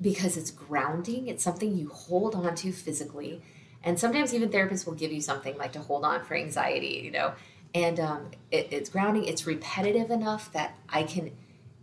because 0.00 0.36
it's 0.36 0.50
grounding. 0.50 1.28
It's 1.28 1.42
something 1.42 1.76
you 1.76 1.88
hold 1.88 2.34
on 2.34 2.54
to 2.56 2.72
physically. 2.72 3.42
And 3.82 3.98
sometimes 3.98 4.34
even 4.34 4.50
therapists 4.50 4.86
will 4.86 4.94
give 4.94 5.12
you 5.12 5.20
something 5.20 5.56
like 5.56 5.72
to 5.72 5.80
hold 5.80 6.04
on 6.04 6.24
for 6.24 6.34
anxiety 6.34 7.00
you 7.04 7.10
know? 7.10 7.32
And 7.74 8.00
um, 8.00 8.30
it, 8.50 8.68
it's 8.70 8.90
grounding. 8.90 9.24
It's 9.24 9.46
repetitive 9.46 10.10
enough 10.10 10.52
that 10.52 10.76
i 10.88 11.02
can 11.02 11.30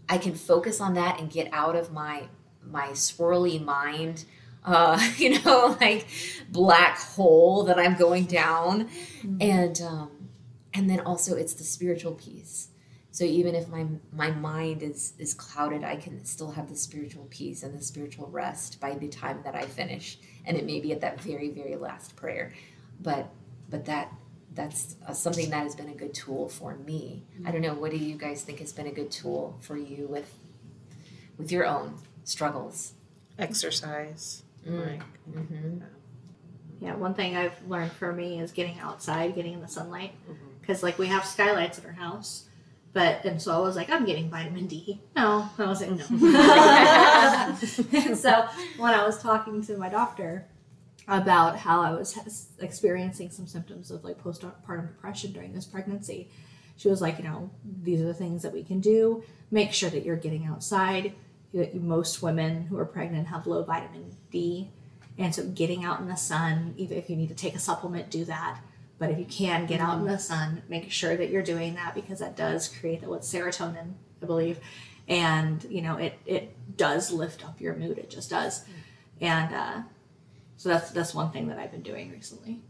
i 0.10 0.18
can 0.18 0.34
focus 0.34 0.82
on 0.82 0.96
that 0.96 1.20
and 1.20 1.30
get 1.30 1.48
out 1.54 1.76
of 1.76 1.92
my 1.94 2.28
my 2.66 2.88
swirly 2.90 3.64
mind 3.64 4.26
uh, 4.66 5.00
you 5.18 5.42
know 5.44 5.78
like 5.80 6.08
black 6.50 6.98
hole 6.98 7.64
that 7.64 7.80
i'm 7.80 7.96
going 7.96 8.26
down. 8.26 8.90
And 9.40 9.82
um, 9.82 10.30
and 10.74 10.90
then 10.90 11.00
also 11.02 11.36
it's 11.36 11.54
the 11.54 11.64
spiritual 11.64 12.14
piece 12.14 12.70
so 13.14 13.24
even 13.24 13.56
if 13.56 13.70
my 13.70 13.86
my 14.12 14.30
mind 14.32 14.84
is 14.84 15.14
is 15.18 15.34
clouded 15.34 15.84
i 15.84 15.96
can 15.96 16.24
still 16.26 16.52
have 16.52 16.68
the 16.68 16.76
spiritual 16.76 17.26
peace 17.30 17.64
and 17.64 17.74
the 17.78 17.82
spiritual 17.82 18.28
rest 18.28 18.80
by 18.82 18.94
the 18.96 19.08
time 19.08 19.40
that 19.46 19.56
i 19.56 19.66
finish 19.66 20.18
and 20.46 20.58
it 20.58 20.66
may 20.66 20.80
be 20.82 20.92
at 20.92 21.00
that 21.00 21.22
very 21.22 21.50
very 21.50 21.76
last 21.76 22.16
prayer 22.16 22.52
but 23.00 23.30
but 23.70 23.86
that 23.86 24.12
that's 24.56 24.98
uh, 25.08 25.14
something 25.14 25.50
that 25.50 25.64
has 25.64 25.76
been 25.76 25.90
a 25.90 25.96
good 25.96 26.14
tool 26.14 26.50
for 26.50 26.76
me 26.80 27.24
i 27.46 27.52
don't 27.52 27.62
know 27.62 27.74
what 27.74 27.92
do 27.92 27.98
you 27.98 28.18
guys 28.18 28.44
think 28.44 28.60
has 28.60 28.74
been 28.74 28.88
a 28.88 28.92
good 28.92 29.12
tool 29.12 29.58
for 29.62 29.78
you 29.78 30.08
with 30.08 30.34
with 31.38 31.52
your 31.52 31.66
own 31.66 31.96
struggles 32.26 32.94
exercise. 33.40 34.44
Mm. 34.68 34.88
Like, 34.88 35.02
mm-hmm. 35.30 35.78
Yeah, 36.80 36.96
one 36.96 37.14
thing 37.14 37.38
I've 37.38 37.56
learned 37.68 37.92
for 37.94 38.12
me 38.12 38.40
is 38.40 38.52
getting 38.52 38.80
outside, 38.80 39.36
getting 39.36 39.54
in 39.54 39.62
the 39.62 39.68
sunlight. 39.68 40.12
Mhm. 40.30 40.60
Because, 40.60 40.84
like, 40.84 40.98
we 40.98 41.08
have 41.08 41.26
skylights 41.26 41.78
at 41.80 41.86
our 41.86 41.94
house. 41.94 42.46
But, 42.94 43.26
and 43.26 43.42
so 43.42 43.56
I 43.56 43.60
was 43.60 43.76
like, 43.76 43.90
I'm 43.90 44.06
getting 44.06 44.30
vitamin 44.30 44.68
D. 44.68 45.02
No, 45.16 45.50
I 45.58 45.66
was 45.66 45.82
like, 45.82 45.92
no. 45.92 46.06
and 48.00 48.18
so 48.18 48.48
when 48.78 48.94
I 48.94 49.04
was 49.04 49.22
talking 49.22 49.64
to 49.64 49.78
my 49.78 49.90
doctor 49.90 50.46
about 51.08 51.58
how 51.58 51.82
I 51.82 51.92
was 51.92 52.50
experiencing 52.60 53.32
some 53.32 53.48
symptoms 53.48 53.90
of 53.90 54.04
like 54.04 54.24
postpartum 54.24 54.88
depression 54.88 55.32
during 55.32 55.54
this 55.54 55.66
pregnancy, 55.66 56.30
she 56.78 56.88
was 56.88 57.02
like, 57.02 57.18
you 57.18 57.24
know, 57.24 57.50
these 57.82 58.00
are 58.00 58.06
the 58.06 58.14
things 58.14 58.44
that 58.44 58.54
we 58.54 58.64
can 58.64 58.80
do. 58.80 59.24
Make 59.50 59.74
sure 59.74 59.90
that 59.90 60.06
you're 60.06 60.16
getting 60.16 60.46
outside. 60.46 61.14
most 61.74 62.22
women 62.22 62.64
who 62.68 62.78
are 62.78 62.86
pregnant 62.86 63.28
have 63.28 63.48
low 63.48 63.64
vitamin 63.64 64.16
D, 64.32 64.70
and 65.18 65.34
so 65.34 65.46
getting 65.48 65.84
out 65.84 66.00
in 66.00 66.08
the 66.08 66.16
sun, 66.16 66.74
even 66.78 66.98
if 66.98 67.10
you 67.10 67.16
need 67.16 67.30
to 67.30 67.36
take 67.36 67.56
a 67.56 67.60
supplement, 67.60 68.10
do 68.10 68.26
that. 68.26 68.60
But 69.04 69.12
if 69.12 69.20
you 69.20 69.26
can 69.26 69.66
get 69.66 69.82
out 69.82 69.98
in 69.98 70.06
the 70.06 70.18
sun, 70.18 70.62
make 70.70 70.90
sure 70.90 71.18
that 71.18 71.30
you're 71.30 71.44
doing 71.44 71.76
that 71.76 71.94
because 71.94 72.20
that 72.20 72.38
does 72.38 72.70
create 72.70 73.04
what's 73.04 73.30
serotonin, 73.30 73.96
I 74.22 74.26
believe, 74.26 74.62
and 75.10 75.62
you 75.70 75.82
know 75.82 75.98
it 75.98 76.18
it 76.26 76.56
does 76.78 77.12
lift 77.12 77.44
up 77.44 77.60
your 77.60 77.76
mood. 77.76 77.98
It 77.98 78.10
just 78.10 78.30
does, 78.30 78.64
and 79.20 79.54
uh, 79.54 79.82
so 80.56 80.70
that's 80.70 80.92
that's 80.92 81.14
one 81.14 81.32
thing 81.32 81.50
that 81.50 81.60
I've 81.60 81.72
been 81.72 81.82
doing 81.82 82.12
recently. 82.12 82.62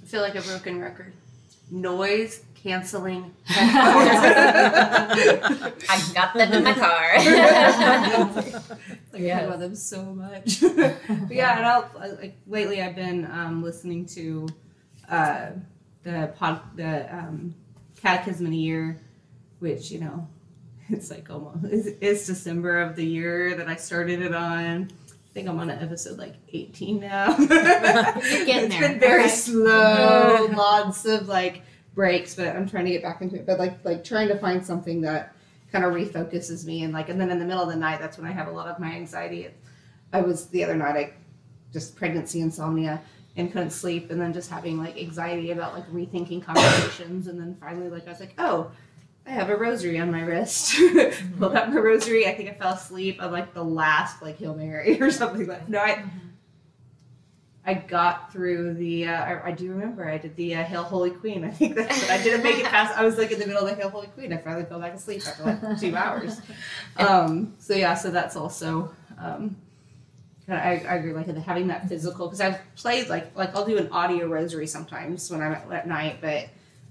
I 0.00 0.06
feel 0.06 0.20
like 0.20 0.36
a 0.36 0.42
broken 0.42 0.80
record. 0.80 1.14
Noise 1.68 2.44
canceling. 2.62 3.34
I 3.48 5.00
got 6.14 6.32
them 6.32 6.52
in 6.52 6.62
my 6.62 6.74
car. 6.74 7.16
like, 9.12 9.22
I 9.32 9.46
love 9.46 9.58
them 9.58 9.74
so 9.74 10.04
much. 10.04 10.60
but 10.60 11.28
yeah, 11.28 11.56
and 11.56 11.66
I'll, 11.66 11.90
like 12.20 12.36
lately 12.46 12.80
I've 12.80 12.94
been 12.94 13.28
um, 13.32 13.64
listening 13.64 14.06
to 14.06 14.46
uh, 15.10 15.50
the 16.02 16.32
pod, 16.36 16.60
the 16.76 17.14
um, 17.14 17.54
Catechism 18.00 18.46
in 18.46 18.52
a 18.52 18.56
Year, 18.56 19.00
which 19.60 19.90
you 19.90 20.00
know, 20.00 20.26
it's 20.88 21.10
like 21.10 21.30
almost 21.30 21.64
it's, 21.64 21.88
it's 22.00 22.26
December 22.26 22.80
of 22.80 22.96
the 22.96 23.04
year 23.06 23.54
that 23.56 23.68
I 23.68 23.76
started 23.76 24.20
it 24.22 24.34
on. 24.34 24.90
I 25.10 25.34
think 25.34 25.48
I'm 25.48 25.58
on 25.60 25.70
an 25.70 25.78
episode 25.82 26.18
like 26.18 26.34
18 26.52 27.00
now. 27.00 27.34
You're 27.38 27.48
getting 27.48 28.64
it's 28.66 28.74
there. 28.78 28.88
been 28.90 29.00
very 29.00 29.22
Okay. 29.24 29.30
slow, 29.30 30.48
lots 30.54 31.06
of 31.06 31.26
like 31.28 31.62
breaks, 31.94 32.34
but 32.34 32.48
I'm 32.54 32.68
trying 32.68 32.84
to 32.86 32.90
get 32.90 33.02
back 33.02 33.22
into 33.22 33.36
it. 33.36 33.46
But 33.46 33.58
like 33.58 33.82
like 33.84 34.04
trying 34.04 34.28
to 34.28 34.38
find 34.38 34.64
something 34.64 35.00
that 35.02 35.34
kind 35.72 35.86
of 35.86 35.94
refocuses 35.94 36.66
me 36.66 36.82
and 36.84 36.92
like 36.92 37.08
and 37.08 37.18
then 37.18 37.30
in 37.30 37.38
the 37.38 37.46
middle 37.46 37.62
of 37.62 37.70
the 37.70 37.76
night 37.76 37.98
that's 37.98 38.18
when 38.18 38.26
I 38.26 38.32
have 38.32 38.48
a 38.48 38.50
lot 38.50 38.66
of 38.66 38.78
my 38.78 38.92
anxiety. 38.92 39.48
I 40.12 40.20
was 40.20 40.48
the 40.48 40.64
other 40.64 40.76
night 40.76 40.96
I 40.96 41.14
just 41.72 41.96
pregnancy 41.96 42.42
insomnia 42.42 43.00
and 43.36 43.50
couldn't 43.52 43.70
sleep 43.70 44.10
and 44.10 44.20
then 44.20 44.32
just 44.32 44.50
having 44.50 44.78
like 44.78 44.96
anxiety 44.98 45.50
about 45.50 45.74
like 45.74 45.90
rethinking 45.90 46.44
conversations 46.44 47.26
and 47.26 47.40
then 47.40 47.56
finally 47.60 47.88
like 47.88 48.06
I 48.06 48.10
was 48.10 48.20
like, 48.20 48.34
oh, 48.38 48.70
I 49.26 49.30
have 49.30 49.50
a 49.50 49.56
rosary 49.56 49.98
on 49.98 50.10
my 50.10 50.22
wrist. 50.22 50.74
Pulled 51.38 51.54
out 51.54 51.72
my 51.72 51.80
rosary. 51.80 52.26
I 52.26 52.34
think 52.34 52.50
I 52.50 52.54
fell 52.54 52.74
asleep 52.74 53.22
on 53.22 53.32
like 53.32 53.54
the 53.54 53.62
last 53.62 54.20
like 54.20 54.38
Hail 54.38 54.54
Mary 54.54 54.98
or 55.00 55.10
something 55.10 55.46
like 55.46 55.68
no 55.68 55.78
I 55.78 56.04
I 57.64 57.74
got 57.74 58.32
through 58.32 58.74
the. 58.74 59.06
Uh, 59.06 59.12
I, 59.12 59.48
I 59.48 59.52
do 59.52 59.70
remember 59.70 60.08
I 60.08 60.18
did 60.18 60.34
the 60.34 60.56
uh, 60.56 60.64
Hail 60.64 60.82
Holy 60.82 61.10
Queen. 61.10 61.44
I 61.44 61.50
think 61.50 61.76
that's 61.76 62.02
what 62.02 62.10
I 62.10 62.20
didn't 62.20 62.42
make 62.42 62.56
it 62.56 62.64
past. 62.64 62.98
I 62.98 63.04
was 63.04 63.16
like 63.16 63.30
in 63.30 63.38
the 63.38 63.46
middle 63.46 63.62
of 63.62 63.68
the 63.68 63.76
Hail 63.76 63.88
Holy 63.88 64.08
Queen. 64.08 64.32
I 64.32 64.38
finally 64.38 64.64
fell 64.64 64.80
back 64.80 64.94
asleep 64.94 65.22
after 65.26 65.44
like 65.44 65.80
two 65.80 65.94
hours. 65.94 66.40
Um, 66.96 67.54
so 67.58 67.74
yeah, 67.74 67.94
so 67.94 68.10
that's 68.10 68.36
also. 68.36 68.92
Um, 69.18 69.56
I, 70.48 70.84
I 70.88 70.96
agree, 70.96 71.12
like 71.12 71.28
having 71.36 71.68
that 71.68 71.88
physical 71.88 72.26
because 72.26 72.40
I've 72.40 72.58
played 72.74 73.08
like 73.08 73.36
like 73.36 73.54
I'll 73.54 73.64
do 73.64 73.78
an 73.78 73.88
audio 73.92 74.26
rosary 74.26 74.66
sometimes 74.66 75.30
when 75.30 75.40
I'm 75.40 75.52
at, 75.52 75.70
at 75.70 75.86
night, 75.86 76.18
but 76.20 76.48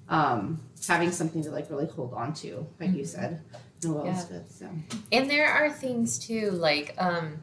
um, 0.10 0.62
having 0.88 1.12
something 1.12 1.44
to 1.44 1.52
like 1.52 1.70
really 1.70 1.88
hold 1.88 2.14
on 2.14 2.34
to, 2.36 2.66
like 2.80 2.94
you 2.94 3.06
said, 3.06 3.42
Noelle 3.84 4.08
is 4.08 4.26
good. 4.26 4.50
So 4.50 4.70
And 5.12 5.30
there 5.30 5.48
are 5.48 5.70
things 5.70 6.20
too, 6.20 6.52
like, 6.52 6.96
um, 6.98 7.40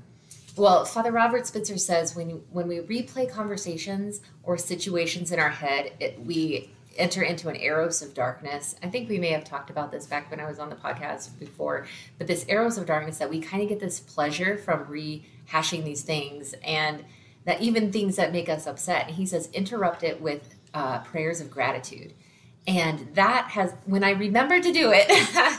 well, 0.57 0.85
Father 0.85 1.12
Robert 1.12 1.47
Spitzer 1.47 1.79
says 1.79 2.16
when 2.16 2.42
when 2.51 2.68
we 2.68 2.79
replay 2.79 3.31
conversations 3.31 4.21
or 4.42 4.57
situations 4.57 5.31
in 5.31 5.38
our 5.38 5.51
head, 5.51 5.92
it, 6.01 6.21
we 6.25 6.71
enter 6.97 7.23
into 7.23 7.49
an 7.49 7.57
eros 7.57 8.03
of 8.03 8.12
darkness. 8.12 8.75
I 8.83 8.88
think 8.88 9.09
we 9.09 9.18
may 9.18 9.29
have 9.29 9.44
talked 9.44 9.71
about 9.71 9.92
this 9.92 10.07
back 10.07 10.31
when 10.31 10.40
I 10.40 10.49
was 10.49 10.59
on 10.59 10.68
the 10.68 10.77
podcast 10.77 11.38
before, 11.38 11.87
but 12.18 12.27
this 12.27 12.44
eros 12.49 12.77
of 12.77 12.87
darkness 12.87 13.18
that 13.18 13.31
we 13.31 13.40
kind 13.40 13.62
of 13.62 13.68
get 13.68 13.79
this 13.79 14.01
pleasure 14.01 14.59
from 14.59 14.87
rehashing 15.48 15.84
these 15.84 16.02
things, 16.02 16.54
and 16.64 17.04
that 17.44 17.61
even 17.61 17.92
things 17.92 18.16
that 18.16 18.32
make 18.32 18.48
us 18.48 18.66
upset. 18.66 19.11
He 19.11 19.26
says 19.26 19.48
interrupt 19.52 20.02
it 20.02 20.20
with 20.20 20.54
uh, 20.74 21.00
prayers 21.00 21.40
of 21.40 21.50
gratitude, 21.50 22.14
and 22.66 23.14
that 23.14 23.48
has 23.50 23.74
when 23.84 24.04
I 24.04 24.11
remember 24.11 24.61
to 24.61 24.72
do 24.72 24.92
it. 24.92 25.08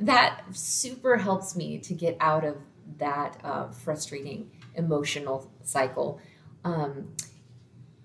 that 0.00 0.42
super 0.52 1.18
helps 1.18 1.54
me 1.54 1.78
to 1.78 1.94
get 1.94 2.16
out 2.20 2.44
of 2.44 2.56
that 2.98 3.38
uh, 3.44 3.68
frustrating 3.70 4.50
emotional 4.74 5.50
cycle. 5.62 6.20
Um, 6.64 7.14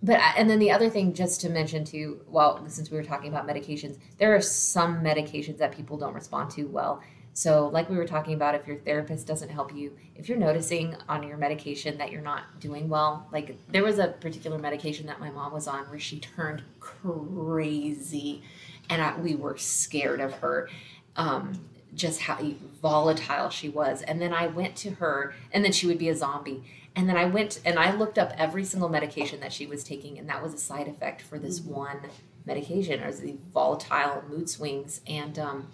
but 0.04 0.20
and 0.38 0.50
then 0.50 0.60
the 0.60 0.72
other 0.72 0.90
thing, 0.90 1.14
just 1.14 1.42
to 1.42 1.50
mention 1.50 1.84
too, 1.84 2.22
well, 2.28 2.64
since 2.68 2.92
we 2.92 2.98
were 2.98 3.04
talking 3.04 3.30
about 3.30 3.48
medications, 3.48 3.98
there 4.18 4.36
are 4.36 4.42
some 4.42 5.04
medications 5.04 5.58
that 5.58 5.72
people 5.72 5.98
don't 5.98 6.14
respond 6.14 6.52
to 6.52 6.66
well. 6.66 7.02
So, 7.34 7.68
like 7.68 7.90
we 7.90 7.98
were 7.98 8.08
talking 8.08 8.34
about, 8.34 8.56
if 8.56 8.66
your 8.66 8.78
therapist 8.78 9.28
doesn't 9.28 9.50
help 9.50 9.76
you, 9.76 9.92
if 10.16 10.30
you're 10.30 10.38
noticing 10.38 10.96
on 11.10 11.22
your 11.22 11.36
medication 11.36 11.98
that 11.98 12.10
you're 12.10 12.22
not 12.22 12.62
doing 12.62 12.88
well, 12.88 13.28
like 13.34 13.58
there 13.70 13.84
was 13.84 14.00
a 14.00 14.08
particular 14.08 14.58
medication 14.58 15.06
that 15.08 15.20
my 15.20 15.30
mom 15.30 15.52
was 15.52 15.68
on 15.68 15.84
where 15.90 16.00
she 16.00 16.20
turned 16.20 16.64
crazy, 16.80 18.42
and 18.90 19.02
I, 19.02 19.18
we 19.18 19.36
were 19.36 19.58
scared 19.58 20.22
of 20.22 20.34
her. 20.36 20.70
Um, 21.18 21.60
just 21.94 22.20
how 22.20 22.38
volatile 22.82 23.50
she 23.50 23.70
was. 23.70 24.02
And 24.02 24.22
then 24.22 24.34
I 24.34 24.48
went 24.48 24.76
to 24.78 24.92
her, 24.92 25.34
and 25.54 25.64
then 25.64 25.72
she 25.72 25.88
would 25.88 25.98
be 25.98 26.10
a 26.10 26.16
zombie. 26.16 26.64
And 26.96 27.10
then 27.10 27.18
I 27.18 27.26
went 27.26 27.60
and 27.66 27.78
I 27.78 27.94
looked 27.96 28.18
up 28.18 28.32
every 28.38 28.64
single 28.64 28.88
medication 28.90 29.40
that 29.42 29.52
she 29.52 29.68
was 29.68 29.84
taking, 29.84 30.18
and 30.18 30.30
that 30.30 30.42
was 30.42 30.54
a 30.54 30.58
side 30.58 30.88
effect 30.88 31.22
for 31.22 31.38
this 31.38 31.60
one 31.60 32.00
medication, 32.46 33.02
or 33.04 33.12
the 33.12 33.36
volatile 33.54 34.24
mood 34.30 34.50
swings. 34.50 35.02
And 35.08 35.38
um, 35.38 35.68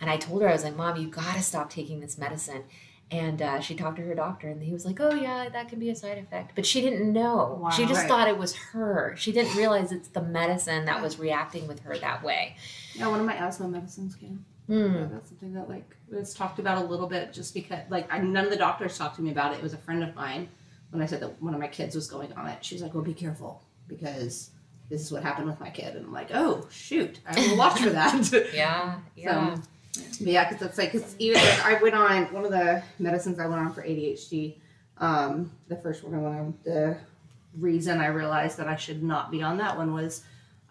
and 0.00 0.10
I 0.10 0.16
told 0.16 0.42
her 0.42 0.48
I 0.48 0.52
was 0.52 0.64
like, 0.64 0.76
"Mom, 0.76 0.96
you 0.96 1.08
gotta 1.08 1.42
stop 1.42 1.70
taking 1.70 2.00
this 2.00 2.18
medicine." 2.18 2.64
And 3.10 3.40
uh, 3.42 3.60
she 3.60 3.76
talked 3.76 3.96
to 3.98 4.02
her 4.02 4.14
doctor, 4.14 4.48
and 4.48 4.62
he 4.62 4.72
was 4.72 4.84
like, 4.84 4.98
"Oh 4.98 5.14
yeah, 5.14 5.48
that 5.48 5.68
could 5.68 5.78
be 5.78 5.90
a 5.90 5.94
side 5.94 6.18
effect." 6.18 6.52
But 6.56 6.66
she 6.66 6.80
didn't 6.80 7.12
know. 7.12 7.68
she 7.76 7.84
just 7.86 8.00
Right. 8.00 8.08
thought 8.08 8.26
it 8.28 8.38
was 8.38 8.54
her. 8.56 9.14
She 9.16 9.30
didn't 9.30 9.54
realize 9.56 9.92
it's 9.92 10.08
the 10.08 10.22
medicine 10.22 10.86
that 10.86 11.00
was 11.00 11.18
reacting 11.20 11.68
with 11.68 11.80
her 11.80 11.96
that 11.98 12.24
way. 12.24 12.56
yeah, 12.94 13.06
one 13.06 13.20
of 13.20 13.26
my 13.26 13.36
asthma 13.36 13.68
medicines 13.68 14.16
can. 14.16 14.44
Hmm. 14.66 14.94
Yeah, 14.96 15.06
that's 15.12 15.28
something 15.28 15.52
that 15.54 15.68
like 15.68 15.94
was 16.10 16.34
talked 16.34 16.58
about 16.58 16.78
a 16.78 16.84
little 16.86 17.06
bit 17.06 17.32
just 17.32 17.52
because 17.54 17.80
like 17.90 18.10
I, 18.12 18.18
none 18.18 18.44
of 18.46 18.50
the 18.50 18.56
doctors 18.56 18.96
talked 18.98 19.16
to 19.16 19.22
me 19.22 19.30
about 19.30 19.52
it. 19.52 19.58
It 19.58 19.62
was 19.62 19.74
a 19.74 19.78
friend 19.78 20.02
of 20.02 20.14
mine 20.16 20.48
when 20.94 21.02
I 21.02 21.06
said 21.06 21.20
that 21.20 21.42
one 21.42 21.52
of 21.52 21.60
my 21.60 21.66
kids 21.66 21.96
was 21.96 22.06
going 22.06 22.32
on 22.34 22.46
it. 22.46 22.64
She 22.64 22.76
was 22.76 22.82
like, 22.82 22.94
"Well, 22.94 23.02
be 23.02 23.12
careful 23.12 23.60
because 23.88 24.50
this 24.88 25.00
is 25.00 25.10
what 25.10 25.24
happened 25.24 25.48
with 25.48 25.58
my 25.58 25.68
kid." 25.68 25.96
And 25.96 26.06
I'm 26.06 26.12
like, 26.12 26.30
"Oh 26.32 26.68
shoot, 26.70 27.18
I 27.26 27.34
will 27.40 27.58
watch 27.58 27.80
for 27.80 27.90
that." 27.90 28.14
Yeah, 28.54 29.00
yeah. 29.16 29.56
But 29.96 30.28
yeah, 30.28 30.48
because 30.48 30.66
it's 30.66 30.78
like, 30.78 30.92
cause 30.92 31.16
even 31.18 31.40
like, 31.40 31.64
I 31.64 31.82
went 31.82 31.94
on 31.96 32.32
one 32.32 32.44
of 32.44 32.52
the 32.52 32.82
medicines 33.00 33.38
I 33.40 33.46
went 33.46 33.60
on 33.60 33.72
for 33.72 33.82
ADHD. 33.82 34.56
Um, 34.98 35.50
the 35.68 35.76
first 35.76 36.04
one 36.04 36.14
I 36.14 36.18
went 36.18 36.36
on, 36.36 36.54
the 36.64 36.96
reason 37.58 38.00
I 38.00 38.06
realized 38.06 38.56
that 38.58 38.68
I 38.68 38.76
should 38.76 39.02
not 39.02 39.30
be 39.30 39.42
on 39.42 39.58
that 39.58 39.76
one 39.76 39.92
was 39.92 40.22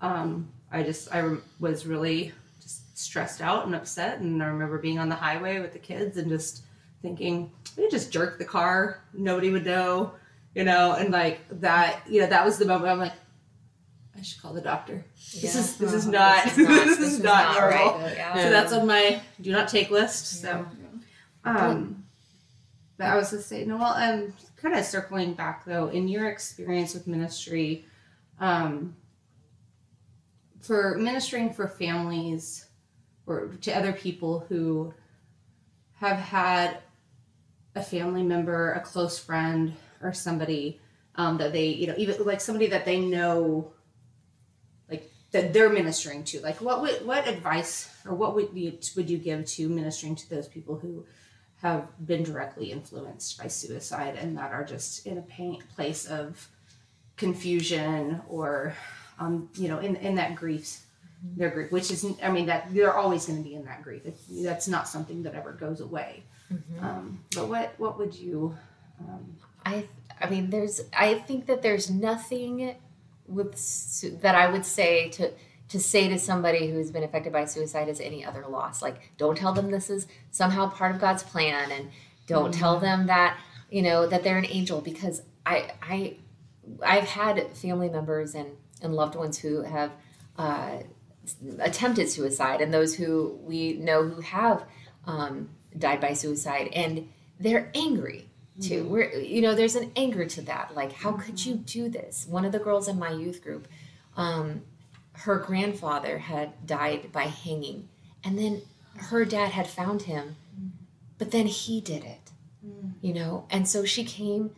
um, 0.01 0.49
I 0.71 0.83
just 0.83 1.13
I 1.13 1.35
was 1.59 1.85
really 1.85 2.31
just 2.61 2.97
stressed 2.97 3.41
out 3.41 3.65
and 3.65 3.75
upset, 3.75 4.19
and 4.19 4.41
I 4.41 4.45
remember 4.45 4.77
being 4.77 4.99
on 4.99 5.09
the 5.09 5.15
highway 5.15 5.59
with 5.59 5.73
the 5.73 5.79
kids 5.79 6.15
and 6.15 6.29
just 6.29 6.63
thinking 7.03 7.51
we 7.77 7.83
could 7.83 7.91
just 7.91 8.11
jerk 8.11 8.39
the 8.39 8.45
car, 8.45 9.03
nobody 9.13 9.51
would 9.51 9.65
know, 9.65 10.13
you 10.55 10.63
know, 10.63 10.93
and 10.93 11.11
like 11.11 11.41
that, 11.61 12.01
you 12.09 12.21
know, 12.21 12.27
that 12.27 12.43
was 12.43 12.57
the 12.57 12.65
moment 12.65 12.91
I'm 12.91 12.97
like, 12.97 13.13
I 14.17 14.21
should 14.23 14.41
call 14.41 14.53
the 14.53 14.61
doctor. 14.61 15.05
This 15.15 15.55
is 15.55 15.77
this 15.77 15.93
is 15.93 16.07
not 16.07 16.45
this 16.45 16.57
is 16.57 16.67
not, 16.67 16.85
this 16.85 16.99
is 16.99 17.19
not 17.19 17.55
normal. 17.55 17.99
right. 17.99 18.15
Yeah. 18.15 18.35
So 18.35 18.49
that's 18.49 18.73
on 18.73 18.87
my 18.87 19.21
do 19.41 19.51
not 19.51 19.67
take 19.67 19.91
list. 19.91 20.41
So, 20.41 20.65
um, 21.43 22.05
but 22.97 23.07
I 23.07 23.15
was 23.15 23.31
gonna 23.31 23.43
say, 23.43 23.65
Noelle, 23.65 23.93
um, 23.93 24.33
kind 24.55 24.75
of 24.75 24.85
circling 24.85 25.33
back 25.33 25.65
though, 25.65 25.87
in 25.89 26.07
your 26.07 26.29
experience 26.29 26.93
with 26.93 27.05
ministry, 27.05 27.85
um, 28.39 28.95
for 30.61 30.95
ministering 30.97 31.53
for 31.53 31.67
families 31.67 32.67
or 33.25 33.47
to 33.61 33.71
other 33.71 33.93
people 33.93 34.45
who 34.47 34.93
have 35.95 36.17
had 36.17 36.77
a 37.75 37.81
family 37.81 38.23
member, 38.23 38.73
a 38.73 38.79
close 38.79 39.17
friend, 39.17 39.73
or 40.01 40.13
somebody 40.13 40.79
um, 41.15 41.37
that 41.37 41.51
they, 41.51 41.67
you 41.67 41.87
know, 41.87 41.95
even 41.97 42.23
like 42.25 42.41
somebody 42.41 42.67
that 42.67 42.85
they 42.85 42.99
know 42.99 43.71
like 44.89 45.11
that 45.31 45.53
they're 45.53 45.69
ministering 45.69 46.23
to. 46.25 46.41
Like 46.41 46.61
what 46.61 46.81
would 46.81 47.05
what 47.05 47.27
advice 47.27 47.89
or 48.05 48.13
what 48.13 48.35
would 48.35 48.49
you 48.53 48.77
would 48.95 49.09
you 49.09 49.17
give 49.17 49.45
to 49.45 49.69
ministering 49.69 50.15
to 50.15 50.29
those 50.29 50.47
people 50.47 50.77
who 50.77 51.05
have 51.61 51.87
been 52.05 52.23
directly 52.23 52.71
influenced 52.71 53.37
by 53.37 53.47
suicide 53.47 54.17
and 54.19 54.37
that 54.37 54.51
are 54.51 54.65
just 54.65 55.07
in 55.07 55.17
a 55.17 55.21
pain, 55.21 55.63
place 55.75 56.05
of 56.05 56.49
confusion 57.15 58.21
or 58.27 58.75
um, 59.19 59.49
you 59.55 59.67
know 59.67 59.79
in, 59.79 59.95
in 59.97 60.15
that 60.15 60.35
grief 60.35 60.79
their 61.37 61.51
grief 61.51 61.71
which 61.71 61.89
is 61.89 62.05
i 62.21 62.29
mean 62.29 62.47
that 62.47 62.73
they're 62.73 62.95
always 62.95 63.27
going 63.27 63.41
to 63.41 63.47
be 63.47 63.55
in 63.55 63.63
that 63.63 63.81
grief. 63.81 64.01
That's 64.29 64.67
not 64.67 64.89
something 64.89 65.23
that 65.23 65.35
ever 65.35 65.53
goes 65.53 65.79
away 65.79 66.23
um, 66.81 67.19
but 67.35 67.47
what 67.47 67.73
what 67.77 67.97
would 67.97 68.15
you 68.15 68.55
um, 68.99 69.35
I 69.65 69.87
I 70.19 70.29
mean 70.29 70.49
there's 70.49 70.81
I 70.97 71.15
think 71.15 71.45
that 71.47 71.61
there's 71.61 71.89
nothing 71.89 72.75
with 73.27 74.21
that 74.21 74.35
I 74.35 74.51
would 74.51 74.65
say 74.65 75.09
to 75.09 75.31
to 75.69 75.79
say 75.79 76.07
to 76.09 76.19
somebody 76.19 76.69
who's 76.69 76.91
been 76.91 77.03
affected 77.03 77.33
by 77.33 77.45
suicide 77.45 77.89
as 77.89 77.99
any 77.99 78.23
other 78.23 78.45
loss. 78.47 78.81
Like 78.81 79.11
don't 79.17 79.37
tell 79.37 79.53
them 79.53 79.71
this 79.71 79.89
is 79.89 80.07
somehow 80.31 80.69
part 80.69 80.93
of 80.93 81.01
God's 81.01 81.23
plan 81.23 81.71
and 81.71 81.89
Don't 82.27 82.53
tell 82.53 82.79
them 82.79 83.07
that 83.07 83.37
you 83.69 83.81
know 83.81 84.07
that 84.07 84.23
they're 84.23 84.37
an 84.37 84.45
angel 84.45 84.81
because 84.81 85.23
I 85.45 85.71
I 85.81 86.17
I've 86.81 87.03
had 87.03 87.55
family 87.57 87.89
members 87.89 88.35
and 88.35 88.51
and 88.81 88.93
loved 88.93 89.15
ones 89.15 89.37
who 89.37 89.61
have 89.61 89.91
uh, 90.37 90.77
attempted 91.59 92.09
suicide 92.09 92.61
and 92.61 92.73
those 92.73 92.95
who 92.95 93.39
we 93.43 93.73
know 93.73 94.03
who 94.03 94.21
have 94.21 94.65
um, 95.05 95.49
died 95.77 96.01
by 96.01 96.13
suicide 96.13 96.69
and 96.73 97.09
they're 97.39 97.71
angry 97.75 98.29
too. 98.61 98.83
Mm-hmm. 98.83 98.91
we're 98.91 99.11
you 99.13 99.41
know 99.41 99.55
there's 99.55 99.75
an 99.75 99.91
anger 99.95 100.25
to 100.25 100.41
that 100.43 100.75
like 100.75 100.93
how 100.93 101.13
could 101.13 101.43
you 101.43 101.55
do 101.55 101.89
this? 101.89 102.25
One 102.29 102.45
of 102.45 102.51
the 102.51 102.59
girls 102.59 102.87
in 102.87 102.99
my 102.99 103.11
youth 103.11 103.43
group 103.43 103.67
um, 104.15 104.61
her 105.13 105.37
grandfather 105.37 106.19
had 106.19 106.65
died 106.65 107.11
by 107.11 107.23
hanging 107.23 107.89
and 108.23 108.37
then 108.37 108.61
her 108.95 109.25
dad 109.25 109.49
had 109.49 109.67
found 109.67 110.03
him 110.03 110.35
but 111.17 111.31
then 111.31 111.47
he 111.47 111.81
did 111.81 112.03
it 112.03 112.23
you 113.01 113.13
know? 113.13 113.45
And 113.49 113.67
so 113.67 113.85
she 113.85 114.03
came 114.03 114.55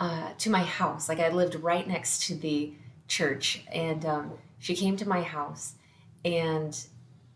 uh, 0.00 0.30
to 0.38 0.50
my 0.50 0.62
house. 0.62 1.08
Like 1.08 1.20
i 1.20 1.28
lived 1.28 1.56
right 1.56 1.86
next 1.86 2.26
to 2.28 2.34
the 2.34 2.72
church 3.08 3.62
and 3.72 4.04
um, 4.06 4.32
she 4.58 4.74
came 4.74 4.96
to 4.96 5.08
my 5.08 5.22
house 5.22 5.74
and 6.24 6.78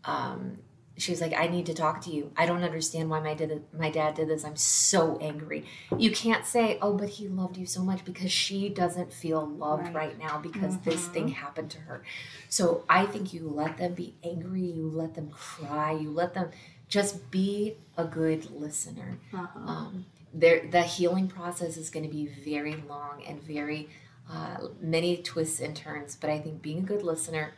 um, 0.05 0.57
she 0.97 1.11
was 1.11 1.21
like 1.21 1.33
i 1.33 1.47
need 1.47 1.65
to 1.65 1.73
talk 1.73 2.01
to 2.01 2.11
you. 2.11 2.31
I 2.37 2.45
don't 2.45 2.63
understand 2.63 3.09
why 3.09 3.19
my, 3.19 3.33
did 3.33 3.63
my 3.77 3.89
dad 3.89 4.15
did 4.15 4.27
this. 4.29 4.45
I'm 4.45 4.55
so 4.55 5.17
angry. 5.19 5.65
You 5.97 6.11
can't 6.11 6.45
say 6.45 6.77
oh 6.81 6.93
but 6.93 7.09
he 7.09 7.27
loved 7.27 7.57
you 7.57 7.65
so 7.65 7.81
much 7.83 8.05
because 8.05 8.31
she 8.31 8.69
doesn't 8.69 9.11
feel 9.11 9.45
loved 9.45 9.85
Right. 9.85 9.95
right, 9.95 10.19
now 10.19 10.37
because 10.39 10.77
this 10.79 11.07
thing 11.07 11.29
happened 11.29 11.71
to 11.71 11.79
her. 11.79 12.03
So 12.49 12.83
i 12.89 13.05
think 13.05 13.33
you 13.33 13.47
let 13.49 13.77
them 13.77 13.93
be 13.93 14.15
angry. 14.23 14.61
You 14.61 14.89
let 14.89 15.15
them 15.15 15.29
cry. 15.31 15.91
You 15.93 16.11
let 16.11 16.33
them 16.35 16.51
just 16.87 17.31
be 17.31 17.75
a 17.97 18.05
good 18.05 18.51
listener. 18.51 19.17
Uh-huh. 19.33 19.59
um, 19.67 20.05
there 20.33 20.67
the 20.69 20.81
healing 20.83 21.27
process 21.27 21.77
is 21.77 21.89
going 21.89 22.05
to 22.05 22.11
be 22.11 22.27
very 22.27 22.75
long 22.87 23.23
and 23.27 23.41
very 23.41 23.87
uh, 24.31 24.57
many 24.81 25.17
twists 25.17 25.59
and 25.59 25.75
turns 25.75 26.15
but 26.15 26.29
i 26.29 26.39
think 26.39 26.61
being 26.61 26.79
a 26.79 26.81
good 26.81 27.03
listener 27.03 27.53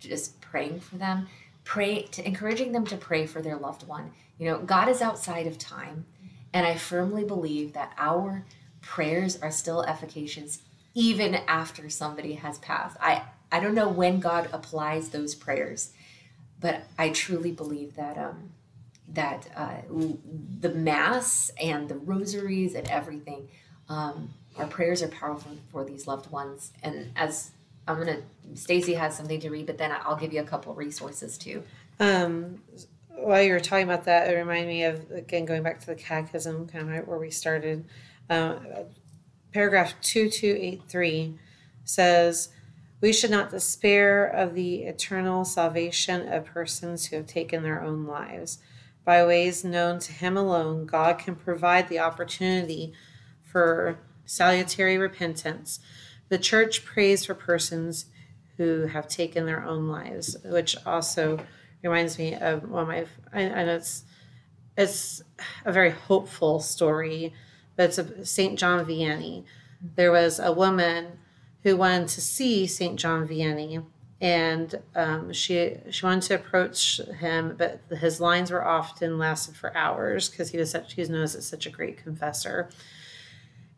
just 0.00 0.40
praying 0.40 0.80
for 0.80 0.96
them 0.96 1.28
pray 1.66 2.04
to 2.04 2.26
encouraging 2.26 2.72
them 2.72 2.86
to 2.86 2.96
pray 2.96 3.26
for 3.26 3.42
their 3.42 3.56
loved 3.56 3.86
one. 3.86 4.12
You 4.38 4.50
know 4.50 4.58
god 4.58 4.88
is 4.88 5.02
outside 5.02 5.46
of 5.46 5.58
time 5.58 6.06
and 6.52 6.66
i 6.66 6.74
firmly 6.74 7.24
believe 7.24 7.72
that 7.74 7.92
our 7.98 8.44
prayers 8.80 9.40
are 9.42 9.50
still 9.50 9.82
efficacious 9.82 10.60
even 10.94 11.34
after 11.48 11.90
somebody 11.90 12.34
has 12.34 12.58
passed. 12.58 12.96
I 13.00 13.22
i 13.52 13.60
don't 13.60 13.74
know 13.74 13.88
when 13.88 14.20
god 14.20 14.48
applies 14.52 15.10
those 15.10 15.34
prayers 15.34 15.92
but 16.60 16.82
i 16.98 17.10
truly 17.10 17.52
believe 17.52 17.96
that 17.96 18.16
um 18.18 18.50
that 19.08 19.48
uh, 19.56 19.76
the 20.60 20.70
mass 20.70 21.50
and 21.62 21.88
the 21.88 21.94
rosaries 21.94 22.74
and 22.74 22.88
everything 22.88 23.48
um, 23.88 24.30
our 24.58 24.66
prayers 24.66 25.02
are 25.02 25.08
powerful 25.08 25.52
for 25.70 25.84
these 25.84 26.06
loved 26.06 26.30
ones. 26.30 26.72
And 26.82 27.12
as 27.16 27.50
i'm 27.86 27.98
gonna 27.98 28.20
stacy 28.54 28.94
has 28.94 29.16
something 29.16 29.40
to 29.40 29.50
read 29.50 29.66
but 29.66 29.78
then 29.78 29.92
i'll 30.04 30.16
give 30.16 30.32
you 30.32 30.40
a 30.40 30.44
couple 30.44 30.74
resources 30.74 31.36
too 31.38 31.62
Um, 31.98 32.60
while 33.08 33.42
you 33.42 33.52
were 33.52 33.60
talking 33.60 33.84
about 33.84 34.04
that, 34.04 34.28
it 34.30 34.36
reminded 34.36 34.68
me 34.68 34.84
of 34.84 35.10
again 35.10 35.46
going 35.46 35.62
back 35.62 35.80
to 35.80 35.86
the 35.86 35.94
catechism, 35.94 36.66
kind 36.68 36.84
of 36.84 36.90
right 36.90 37.08
where 37.08 37.18
we 37.18 37.30
started. 37.30 37.86
Uh, 38.28 38.56
paragraph 39.52 39.94
two 40.02 40.28
two 40.28 40.56
eight 40.60 40.82
three 40.88 41.38
says, 41.84 42.50
"We 43.00 43.12
should 43.12 43.30
not 43.30 43.50
despair 43.50 44.26
of 44.26 44.54
the 44.54 44.82
eternal 44.82 45.44
salvation 45.44 46.30
of 46.30 46.44
persons 46.44 47.06
who 47.06 47.16
have 47.16 47.26
taken 47.26 47.62
their 47.62 47.82
own 47.82 48.06
lives. 48.06 48.58
By 49.04 49.24
ways 49.24 49.64
known 49.64 49.98
to 50.00 50.12
Him 50.12 50.36
alone, 50.36 50.84
God 50.84 51.18
can 51.18 51.36
provide 51.36 51.88
the 51.88 52.00
opportunity 52.00 52.92
for 53.42 53.98
salutary 54.26 54.98
repentance. 54.98 55.80
The 56.28 56.38
Church 56.38 56.84
prays 56.84 57.24
for 57.24 57.34
persons." 57.34 58.06
Who 58.58 58.86
have 58.86 59.06
taken 59.06 59.44
their 59.44 59.62
own 59.62 59.86
lives, 59.86 60.34
which 60.42 60.78
also 60.86 61.38
reminds 61.82 62.18
me 62.18 62.34
of 62.34 62.68
one 62.68 62.82
of 62.82 62.88
my 62.88 63.04
I 63.34 63.42
it's 63.42 64.04
it's 64.76 65.22
a 65.64 65.72
very 65.72 65.90
hopeful 65.90 66.60
story 66.60 67.32
but 67.76 67.86
it's 67.86 67.98
a 67.98 68.24
saint 68.24 68.58
john 68.58 68.84
vianney 68.84 69.44
there 69.80 70.12
was 70.12 70.38
a 70.38 70.52
woman 70.52 71.18
who 71.62 71.76
wanted 71.76 72.08
to 72.08 72.20
see 72.20 72.66
saint 72.66 72.98
john 72.98 73.26
vianney 73.26 73.84
and 74.20 74.80
um, 74.94 75.32
she 75.32 75.76
she 75.90 76.04
wanted 76.04 76.22
to 76.22 76.34
approach 76.34 77.00
him 77.18 77.54
but 77.56 77.80
his 77.98 78.20
lines 78.20 78.50
were 78.50 78.66
often 78.66 79.18
lasted 79.18 79.56
for 79.56 79.76
hours 79.76 80.28
because 80.28 80.50
he 80.50 80.58
was 80.58 80.70
such 80.70 80.94
he 80.94 81.00
was 81.00 81.10
known 81.10 81.22
as 81.22 81.46
such 81.46 81.66
a 81.66 81.70
great 81.70 81.96
confessor 82.02 82.68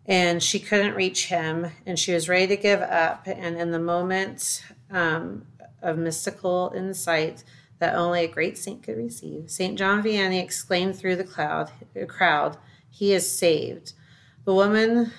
and 0.09 0.43
she 0.43 0.59
couldn't 0.59 0.95
reach 0.95 1.27
him 1.27 1.71
and 1.85 1.99
she 1.99 2.15
was 2.15 2.29
ready 2.29 2.47
to 2.49 2.57
give 2.57 2.81
up. 2.81 3.27
And 3.27 3.61
in 3.61 3.71
the 3.71 3.79
moment 3.79 4.65
um, 4.91 5.47
of 5.83 5.99
mystical 5.99 6.73
insight 6.75 7.45
that 7.79 7.95
only 7.95 8.25
a 8.25 8.29
great 8.29 8.59
saint 8.59 8.83
could 8.83 8.97
receive 8.97 9.49
st 9.49 9.79
john 9.79 10.03
vianney 10.03 10.43
exclaimed 10.43 10.97
through 10.97 11.15
the 11.15 11.23
cloud 11.23 11.71
crowd 12.09 12.57
he 12.91 13.13
is 13.13 13.31
saved. 13.31 13.93
The 14.45 14.55
woman 14.55 15.13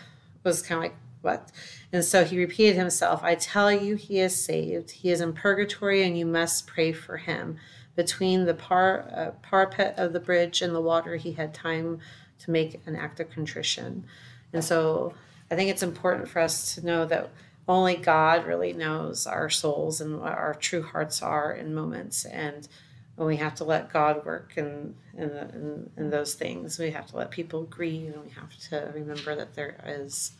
was 0.43 0.61
kind 0.61 0.79
of 0.79 0.83
like 0.83 0.95
what? 1.21 1.51
And 1.93 2.03
so 2.03 2.25
he 2.25 2.37
repeated 2.37 2.75
himself 2.75 3.23
i 3.23 3.35
tell 3.35 3.71
you 3.71 3.95
he 3.95 4.19
is 4.19 4.35
saved. 4.35 4.91
He 4.91 5.11
is 5.11 5.21
in 5.21 5.33
purgatory 5.33 6.03
and 6.03 6.17
you 6.17 6.25
must 6.25 6.67
pray 6.67 6.91
for 6.91 7.17
him. 7.17 7.57
Between 7.95 8.45
the 8.45 8.53
par, 8.53 9.09
uh, 9.13 9.31
parapet 9.41 9.97
of 9.97 10.13
the 10.13 10.19
bridge 10.19 10.61
and 10.61 10.73
the 10.73 10.81
water 10.81 11.15
he 11.15 11.33
had 11.33 11.53
time 11.53 11.99
to 12.39 12.51
make 12.51 12.81
an 12.85 12.95
act 12.95 13.19
of 13.19 13.29
contrition 13.29 14.05
and 14.53 14.63
so 14.63 15.13
I 15.51 15.55
think 15.55 15.69
it's 15.69 15.83
important 15.83 16.29
for 16.29 16.39
us 16.39 16.75
to 16.75 16.85
know 16.85 17.05
that 17.05 17.29
only 17.67 17.95
God 17.95 18.45
really 18.45 18.73
knows 18.73 19.27
our 19.27 19.49
souls 19.49 20.01
and 20.01 20.19
what 20.19 20.33
our 20.33 20.55
true 20.55 20.81
hearts 20.81 21.21
are 21.21 21.53
in 21.53 21.73
moments. 21.73 22.25
And 22.25 22.67
when 23.15 23.27
we 23.27 23.37
have 23.37 23.53
to 23.55 23.63
let 23.63 23.93
God 23.93 24.25
work 24.25 24.53
in, 24.55 24.95
in, 25.15 25.29
in, 25.29 25.89
in 25.97 26.09
those 26.09 26.33
things, 26.33 26.79
we 26.79 26.91
have 26.91 27.05
to 27.07 27.17
let 27.17 27.29
people 27.29 27.63
grieve 27.63 28.13
and 28.13 28.23
we 28.23 28.31
have 28.31 28.57
to 28.69 28.91
remember 28.93 29.35
that 29.35 29.53
there 29.53 29.75
is 29.85 30.31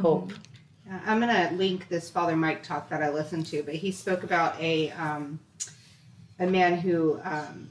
hope. 0.00 0.32
Uh, 0.90 0.98
I'm 1.06 1.20
gonna 1.20 1.52
link 1.54 1.88
this 1.88 2.10
Father 2.10 2.34
Mike 2.34 2.62
talk 2.62 2.88
that 2.88 3.02
I 3.02 3.10
listened 3.10 3.46
to, 3.46 3.62
but 3.62 3.74
he 3.74 3.92
spoke 3.92 4.24
about 4.24 4.60
a 4.60 4.90
um, 4.92 5.38
a 6.38 6.46
man 6.46 6.78
who 6.78 7.20
um, 7.24 7.68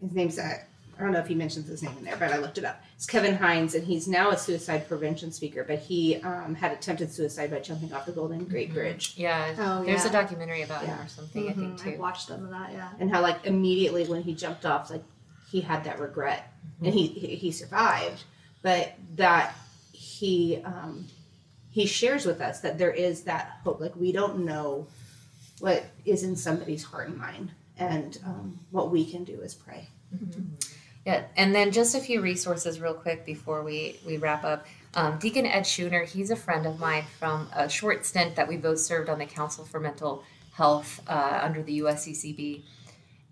his 0.00 0.14
name's 0.14 0.38
uh, 0.38 0.58
I 1.02 1.04
don't 1.04 1.14
know 1.14 1.18
if 1.18 1.26
he 1.26 1.34
mentions 1.34 1.66
his 1.66 1.82
name 1.82 1.98
in 1.98 2.04
there, 2.04 2.16
but 2.16 2.30
I 2.30 2.38
looked 2.38 2.58
it 2.58 2.64
up. 2.64 2.80
It's 2.94 3.06
Kevin 3.06 3.34
Hines, 3.34 3.74
and 3.74 3.84
he's 3.84 4.06
now 4.06 4.30
a 4.30 4.38
suicide 4.38 4.86
prevention 4.86 5.32
speaker. 5.32 5.64
But 5.64 5.80
he 5.80 6.22
um, 6.22 6.54
had 6.54 6.70
attempted 6.70 7.10
suicide 7.10 7.50
by 7.50 7.58
jumping 7.58 7.92
off 7.92 8.06
the 8.06 8.12
Golden 8.12 8.44
Gate 8.44 8.72
Bridge, 8.72 9.14
yeah 9.16 9.52
Oh, 9.58 9.84
there's 9.84 10.04
yeah. 10.04 10.10
a 10.10 10.12
documentary 10.12 10.62
about 10.62 10.84
him 10.84 10.96
or 11.00 11.08
something 11.08 11.48
i 11.48 11.52
think 11.54 11.82
too 11.82 11.90
I've 11.90 11.98
watched 11.98 12.28
some 12.28 12.44
of 12.44 12.50
that, 12.50 12.72
yeah. 12.72 12.90
and 13.00 13.10
how 13.10 13.20
like 13.20 13.44
immediately 13.44 14.04
when 14.06 14.22
he 14.22 14.32
jumped 14.32 14.64
off, 14.64 14.90
like 14.90 15.02
he 15.50 15.60
had 15.60 15.82
that 15.84 15.98
regret, 15.98 16.52
and 16.84 16.94
he 16.94 17.08
he 17.08 17.34
he 17.34 17.50
survived, 17.50 18.22
but 18.62 18.94
that 19.16 19.56
he 19.90 20.62
um, 20.64 21.08
he 21.72 21.84
shares 21.84 22.24
with 22.24 22.40
us 22.40 22.60
that 22.60 22.78
there 22.78 22.92
is 22.92 23.24
that 23.24 23.58
hope. 23.64 23.80
Like 23.80 23.96
we 23.96 24.12
don't 24.12 24.44
know 24.44 24.86
what 25.58 25.84
is 26.04 26.22
in 26.22 26.36
somebody's 26.36 26.84
heart 26.84 27.08
and 27.08 27.18
mind, 27.18 27.50
and 27.76 28.20
um, 28.24 28.60
what 28.70 28.92
we 28.92 29.04
can 29.04 29.24
do 29.24 29.40
is 29.40 29.52
pray. 29.52 29.88
Yeah, 31.04 31.24
and 31.36 31.54
then 31.54 31.72
just 31.72 31.94
a 31.96 32.00
few 32.00 32.20
resources 32.20 32.80
real 32.80 32.94
quick 32.94 33.26
before 33.26 33.62
we, 33.64 33.98
we 34.06 34.18
wrap 34.18 34.44
up. 34.44 34.66
Um, 34.94 35.18
Deacon 35.18 35.46
Ed 35.46 35.62
Shoener, 35.62 36.06
he's 36.06 36.30
a 36.30 36.36
friend 36.36 36.64
of 36.66 36.78
mine 36.78 37.04
from 37.18 37.48
a 37.54 37.68
short 37.68 38.06
stint 38.06 38.36
that 38.36 38.46
we 38.46 38.56
both 38.56 38.78
served 38.78 39.08
on 39.08 39.18
the 39.18 39.26
Council 39.26 39.64
for 39.64 39.80
Mental 39.80 40.22
Health 40.52 41.00
uh, 41.08 41.40
under 41.42 41.62
the 41.62 41.80
USCCB. 41.80 42.62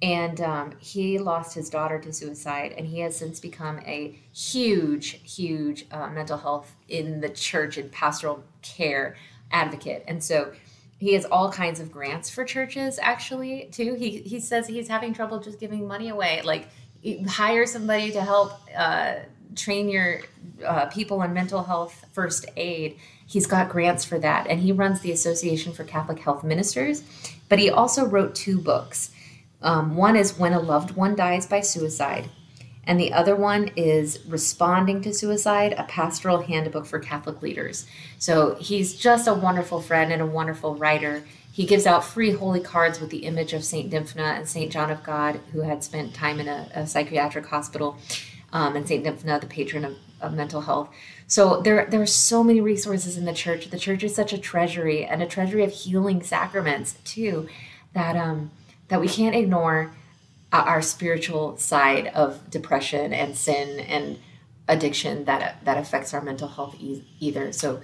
And 0.03 0.41
um, 0.41 0.73
he 0.81 1.19
lost 1.19 1.55
his 1.55 1.69
daughter 1.69 2.01
to 2.01 2.13
suicide, 2.13 2.75
and 2.77 2.87
he 2.87 3.01
has 3.01 3.15
since 3.17 3.39
become 3.39 3.81
a 3.81 4.19
huge, 4.33 5.21
huge 5.23 5.87
uh, 5.93 6.09
mental 6.09 6.39
health 6.39 6.75
in 6.89 7.21
the 7.21 7.29
church 7.29 7.77
and 7.77 7.93
pastoral 7.93 8.43
care 8.63 9.17
advocate. 9.53 10.05
And 10.09 10.25
so 10.25 10.53
he 10.99 11.13
has 11.13 11.27
all 11.27 11.53
kinds 11.53 11.81
of 11.81 11.93
grants 11.93 12.31
for 12.31 12.45
churches, 12.45 12.99
actually, 13.01 13.69
too. 13.73 13.95
He, 13.95 14.23
he 14.23 14.41
says 14.41 14.67
he's 14.67 14.89
having 14.89 15.13
trouble 15.13 15.39
just 15.39 15.61
giving 15.61 15.87
money 15.87 16.09
away. 16.09 16.41
Like, 16.43 16.69
hire 17.29 17.67
somebody 17.67 18.11
to 18.13 18.23
help 18.23 18.53
uh, 18.77 19.15
train 19.57 19.89
your 19.89 20.21
uh, 20.65 20.87
people 20.87 21.23
in 21.23 21.33
mental 21.33 21.63
health 21.63 22.05
first 22.13 22.47
aid. 22.57 22.97
He's 23.27 23.47
got 23.47 23.69
grants 23.69 24.05
for 24.05 24.19
that, 24.19 24.47
and 24.49 24.61
he 24.61 24.73
runs 24.73 25.01
the 25.01 25.13
Association 25.13 25.73
for 25.73 25.85
Catholic 25.85 26.19
Health 26.19 26.43
Ministers. 26.43 27.03
But 27.49 27.59
he 27.59 27.71
also 27.71 28.05
wrote 28.05 28.35
two 28.35 28.61
books. 28.61 29.13
Um, 29.63 29.97
one 29.97 30.17
is 30.17 30.39
When 30.39 30.53
a 30.53 30.61
Loved 30.61 30.97
One 30.97 31.15
Dies 31.15 31.47
by 31.47 31.61
Suicide, 31.61 32.29
and 32.85 32.99
the 32.99 33.13
other 33.13 33.37
one 33.37 33.71
is 33.77 34.25
Responding 34.27 35.01
to 35.03 35.15
Suicide, 35.15 35.75
a 35.77 35.85
pastoral 35.85 36.43
handbook 36.43 36.87
for 36.87 36.99
Catholic 36.99 37.43
leaders. 37.43 37.87
So 38.19 38.57
he's 38.57 38.97
just 38.97 39.29
a 39.29 39.35
wonderful 39.35 39.81
friend 39.81 40.13
and 40.13 40.23
a 40.23 40.27
wonderful 40.27 40.75
writer. 40.75 41.23
He 41.53 41.67
gives 41.67 41.87
out 41.87 42.05
free 42.05 42.31
holy 42.33 42.61
cards 42.61 43.01
with 43.01 43.11
the 43.11 43.25
image 43.25 43.53
of 43.53 43.65
Saint 43.65 43.91
Dymphna 43.93 44.37
and 44.37 44.49
Saint 44.49 44.73
John 44.73 44.91
of 44.91 45.03
God, 45.03 45.41
who 45.53 45.61
had 45.61 45.83
spent 45.85 46.15
time 46.15 46.41
in 46.41 46.49
a, 46.49 46.69
a 46.75 46.87
psychiatric 46.87 47.47
hospital. 47.47 47.99
um, 48.53 48.77
and 48.77 48.87
Saint 48.87 49.05
Dymphna, 49.05 49.41
the 49.41 49.47
patron 49.47 49.85
of, 49.85 49.97
of 50.21 50.35
mental 50.35 50.61
health. 50.63 50.91
So 51.27 51.61
there 51.61 51.87
there 51.89 52.03
are 52.03 52.07
so 52.07 52.43
many 52.43 52.61
resources 52.61 53.17
in 53.17 53.25
the 53.25 53.33
church. 53.33 53.71
The 53.71 53.79
church 53.79 54.03
is 54.03 54.15
such 54.15 54.33
a 54.33 54.39
treasury 54.39 55.05
and 55.05 55.23
a 55.23 55.27
treasury 55.27 55.65
of 55.65 55.73
healing 55.73 56.23
sacraments 56.23 56.95
too, 57.05 57.49
that 57.93 58.17
um 58.17 58.51
that 58.89 59.01
we 59.01 59.09
can't 59.09 59.37
ignore 59.37 59.93
our 60.53 60.83
spiritual 60.83 61.57
side 61.59 62.09
of 62.09 62.51
depression 62.51 63.13
and 63.13 63.37
sin 63.37 63.79
and 63.81 64.19
addiction 64.67 65.25
that 65.27 65.65
that 65.65 65.79
affects 65.79 66.13
our 66.13 66.21
mental 66.21 66.49
health 66.49 66.75
e- 66.81 67.05
either. 67.21 67.53
So, 67.53 67.81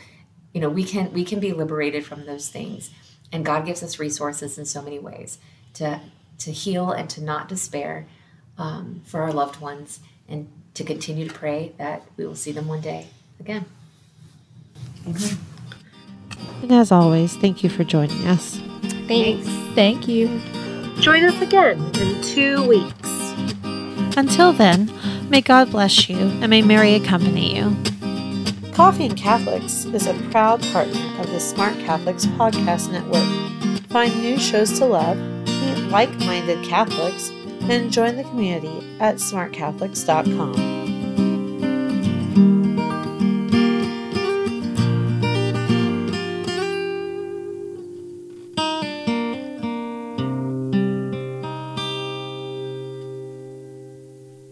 you 0.53 0.61
know, 0.61 0.69
we 0.69 0.85
can 0.85 1.13
we 1.13 1.25
can 1.25 1.39
be 1.39 1.53
liberated 1.53 2.05
from 2.05 2.27
those 2.27 2.49
things, 2.49 2.91
and 3.33 3.45
God 3.45 3.67
gives 3.67 3.83
us 3.83 3.99
resources 3.99 4.59
in 4.59 4.65
so 4.65 4.83
many 4.83 4.99
ways 4.99 5.39
to 5.75 6.01
to 6.39 6.53
heal 6.53 6.91
and 6.91 7.09
to 7.11 7.23
not 7.23 7.49
despair 7.49 8.07
um, 8.59 9.01
for 9.05 9.23
our 9.23 9.33
loved 9.33 9.61
ones, 9.61 10.01
and 10.29 10.49
to 10.75 10.85
continue 10.85 11.27
to 11.27 11.35
pray 11.35 11.73
that 11.79 12.03
we 12.17 12.27
will 12.27 12.35
see 12.35 12.53
them 12.53 12.69
one 12.69 12.81
day 12.81 13.07
again. 13.41 13.65
And 16.63 16.73
as 16.73 16.91
always, 16.91 17.37
thank 17.37 17.63
you 17.63 17.71
for 17.71 17.85
joining 17.85 18.27
us. 18.27 18.61
Thanks. 19.07 19.47
Thank 19.75 20.09
you. 20.09 20.41
Join 21.01 21.25
us 21.25 21.41
again 21.41 21.79
in 21.97 22.23
two 22.23 22.67
weeks. 22.67 23.09
Until 24.17 24.53
then, 24.53 24.91
may 25.29 25.41
God 25.41 25.71
bless 25.71 26.09
you 26.09 26.17
and 26.17 26.49
may 26.49 26.63
Mary 26.63 26.95
accompany 26.95 27.57
you. 27.57 27.77
Coffee 28.77 29.07
and 29.07 29.17
Catholics 29.17 29.87
is 29.87 30.07
a 30.07 30.13
proud 30.31 30.61
partner 30.65 31.01
of 31.19 31.31
the 31.31 31.41
Smart 31.41 31.73
Catholics 31.79 32.27
Podcast 32.27 32.93
Network. 32.93 33.25
Find 33.89 34.15
new 34.21 34.39
shows 34.39 34.79
to 34.79 34.85
love, 34.85 35.17
meet 35.17 35.89
like 35.89 36.11
minded 36.19 36.63
Catholics, 36.63 37.31
and 37.71 37.91
join 37.91 38.17
the 38.17 38.25
community 38.25 38.87
at 39.01 39.15
smartcatholics.com. 39.15 40.86